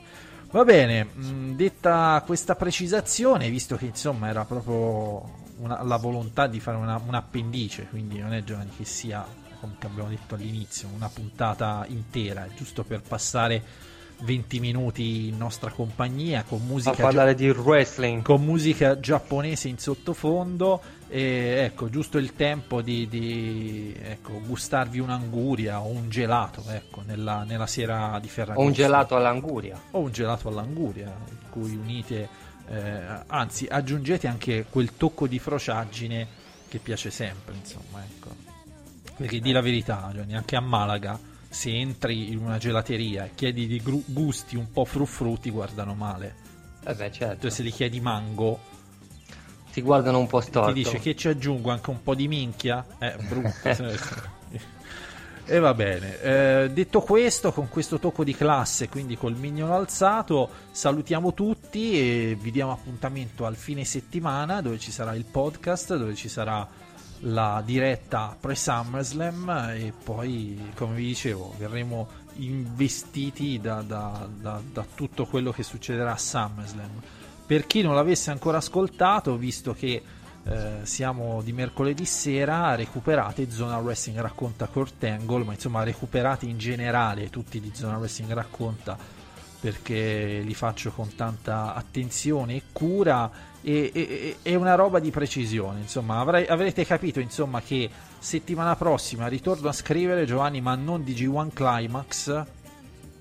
Va 0.50 0.64
bene, 0.64 1.04
mh, 1.04 1.54
detta 1.56 2.22
questa 2.24 2.54
precisazione, 2.56 3.50
visto 3.50 3.76
che 3.76 3.86
insomma 3.86 4.28
era 4.28 4.44
proprio 4.44 5.44
una- 5.58 5.82
la 5.82 5.96
volontà 5.96 6.46
di 6.46 6.60
fare 6.60 6.76
una- 6.76 7.00
un 7.04 7.14
quindi 7.88 8.18
non 8.18 8.32
è 8.32 8.42
Giovanni 8.44 8.70
che 8.76 8.84
sia, 8.84 9.26
come 9.60 9.76
abbiamo 9.80 10.08
detto 10.08 10.34
all'inizio, 10.34 10.88
una 10.94 11.08
puntata 11.08 11.84
intera, 11.88 12.46
giusto 12.54 12.84
per 12.84 13.02
passare 13.02 13.62
20 14.18 14.60
minuti 14.60 15.28
in 15.28 15.36
nostra 15.36 15.70
compagnia 15.70 16.42
con 16.42 16.60
A 16.60 16.64
musica, 16.64 17.02
parlare 17.02 17.34
di 17.34 17.50
wrestling. 17.50 18.22
con 18.22 18.42
musica 18.42 18.98
giapponese 18.98 19.68
in 19.68 19.78
sottofondo 19.78 20.80
e 21.08 21.62
ecco 21.64 21.88
giusto 21.90 22.18
il 22.18 22.34
tempo 22.34 22.80
di, 22.82 23.06
di, 23.08 23.94
ecco, 24.00 24.40
gustarvi 24.44 24.98
un'anguria 24.98 25.80
o 25.80 25.88
un 25.88 26.08
gelato 26.08 26.64
ecco, 26.68 27.02
nella, 27.04 27.44
nella 27.44 27.66
sera 27.66 28.18
di 28.20 28.28
Ferragosto 28.28 28.62
O 28.62 28.66
un 28.66 28.72
gelato 28.72 29.16
all'anguria. 29.16 29.80
o 29.90 30.00
un 30.00 30.10
gelato 30.10 30.48
all'anguria 30.48 31.14
in 31.28 31.50
cui 31.50 31.76
unite 31.76 32.28
eh, 32.68 33.02
anzi 33.26 33.66
aggiungete 33.70 34.26
anche 34.26 34.66
quel 34.68 34.96
tocco 34.96 35.26
di 35.26 35.38
frociaggine 35.38 36.26
che 36.68 36.78
piace 36.78 37.10
sempre 37.10 37.54
insomma 37.54 38.02
ecco 38.02 38.34
perché 39.16 39.38
di 39.40 39.52
la 39.52 39.60
verità 39.60 40.10
Gianni, 40.12 40.34
anche 40.34 40.56
a 40.56 40.60
Malaga 40.60 41.18
se 41.56 41.74
entri 41.74 42.32
in 42.32 42.38
una 42.38 42.58
gelateria 42.58 43.24
e 43.24 43.30
chiedi 43.34 43.66
di 43.66 43.80
gru- 43.80 44.04
gusti 44.04 44.56
un 44.56 44.70
po' 44.70 44.84
fruffru 44.84 45.38
ti 45.38 45.50
guardano 45.50 45.94
male 45.94 46.34
Eh 46.84 46.94
beh, 46.94 47.10
certo. 47.10 47.40
cioè 47.40 47.50
se 47.50 47.62
li 47.62 47.70
chiedi 47.70 47.98
mango 47.98 48.60
si 49.70 49.80
guardano 49.80 50.18
un 50.18 50.26
po' 50.26 50.40
storto. 50.40 50.72
Ti 50.72 50.82
dice 50.82 50.98
che 50.98 51.14
ci 51.14 51.28
aggiungo 51.28 51.70
anche 51.70 51.90
un 51.90 52.02
po' 52.02 52.14
di 52.14 52.28
minchia? 52.28 52.84
Eh, 52.98 53.14
brutto. 53.28 54.34
E 55.48 55.60
va 55.60 55.74
bene, 55.74 56.20
eh, 56.22 56.70
detto 56.72 57.00
questo, 57.02 57.52
con 57.52 57.68
questo 57.68 58.00
tocco 58.00 58.24
di 58.24 58.34
classe, 58.34 58.88
quindi 58.88 59.16
col 59.16 59.36
mignolo 59.36 59.74
alzato, 59.74 60.50
salutiamo 60.72 61.34
tutti 61.34 61.92
e 61.92 62.36
vi 62.40 62.50
diamo 62.50 62.72
appuntamento 62.72 63.46
al 63.46 63.54
fine 63.54 63.84
settimana 63.84 64.60
dove 64.60 64.80
ci 64.80 64.90
sarà 64.90 65.14
il 65.14 65.24
podcast, 65.24 65.96
dove 65.96 66.16
ci 66.16 66.28
sarà 66.28 66.68
la 67.20 67.62
diretta 67.64 68.36
pre-SummerSlam 68.38 69.72
e 69.74 69.92
poi, 70.02 70.72
come 70.74 70.94
vi 70.96 71.06
dicevo, 71.06 71.54
verremo 71.58 72.08
investiti 72.34 73.58
da, 73.60 73.82
da, 73.82 74.28
da, 74.28 74.60
da 74.72 74.86
tutto 74.94 75.24
quello 75.26 75.52
che 75.52 75.62
succederà 75.62 76.12
a 76.12 76.18
SummerSlam. 76.18 77.02
Per 77.46 77.66
chi 77.66 77.82
non 77.82 77.94
l'avesse 77.94 78.30
ancora 78.30 78.58
ascoltato, 78.58 79.36
visto 79.36 79.72
che 79.72 80.02
eh, 80.44 80.78
siamo 80.82 81.42
di 81.42 81.52
mercoledì 81.52 82.04
sera, 82.04 82.74
recuperate 82.74 83.50
Zona 83.50 83.78
Wrestling 83.78 84.20
Racconta 84.20 84.66
Kurt 84.66 85.02
Angle, 85.04 85.44
ma 85.44 85.52
insomma 85.52 85.82
recuperate 85.82 86.46
in 86.46 86.58
generale 86.58 87.30
tutti 87.30 87.60
di 87.60 87.70
Zona 87.74 87.96
Wrestling 87.96 88.32
Racconta 88.32 88.96
perché 89.66 90.42
li 90.44 90.54
faccio 90.54 90.92
con 90.92 91.16
tanta 91.16 91.74
attenzione 91.74 92.54
e 92.54 92.62
cura 92.70 93.28
e, 93.60 93.90
e, 93.92 94.36
e 94.40 94.54
una 94.54 94.76
roba 94.76 95.00
di 95.00 95.10
precisione 95.10 95.80
insomma 95.80 96.20
avrei, 96.20 96.46
avrete 96.46 96.86
capito 96.86 97.18
insomma 97.18 97.60
che 97.60 97.90
settimana 98.16 98.76
prossima 98.76 99.26
ritorno 99.26 99.68
a 99.68 99.72
scrivere 99.72 100.24
Giovanni 100.24 100.60
ma 100.60 100.76
non 100.76 101.02
di 101.02 101.14
G1 101.14 101.48
Climax 101.52 102.44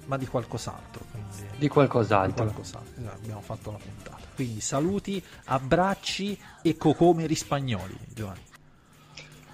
ma 0.05 0.17
di 0.17 0.27
qualcos'altro 0.27 1.03
quindi, 1.09 1.57
di 1.57 1.67
qualcos'altro, 1.67 2.45
di 2.45 2.51
qualcos'altro. 2.51 3.01
Esatto, 3.01 3.15
abbiamo 3.23 3.41
fatto 3.41 3.71
la 3.71 3.77
puntata 3.77 4.23
quindi 4.35 4.61
saluti, 4.61 5.23
abbracci 5.45 6.37
e 6.61 6.75
cocomeri 6.77 7.33
spagnoli, 7.33 7.97
Giovanni. 8.13 8.41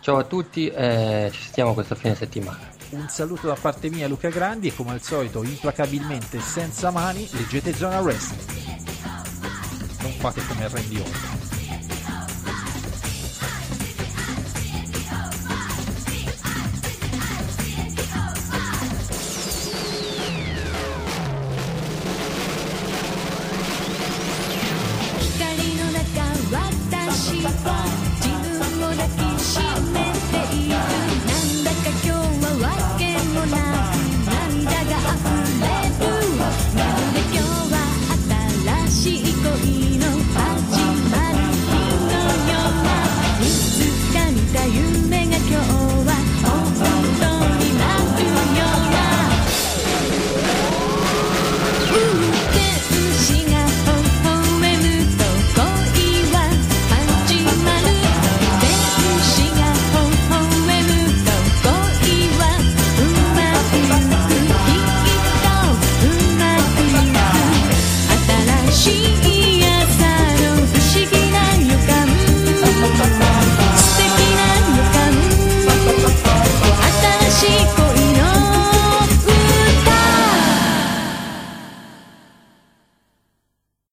Ciao 0.01 0.17
a 0.17 0.23
tutti, 0.23 0.67
eh, 0.67 1.29
ci 1.31 1.43
sentiamo 1.43 1.75
questo 1.75 1.93
fine 1.93 2.15
settimana. 2.15 2.57
Un 2.89 3.07
saluto 3.07 3.45
da 3.45 3.53
parte 3.53 3.87
mia 3.87 4.07
Luca 4.07 4.29
Grandi 4.29 4.69
e 4.69 4.73
come 4.73 4.93
al 4.93 5.01
solito 5.01 5.43
implacabilmente 5.43 6.39
senza 6.39 6.89
mani 6.89 7.29
leggete 7.33 7.71
Zona 7.71 7.99
Wrestling. 7.99 8.41
Non 10.01 10.11
fate 10.13 10.41
come 10.47 10.67
Randy 10.67 10.99
Orton. 10.99 11.50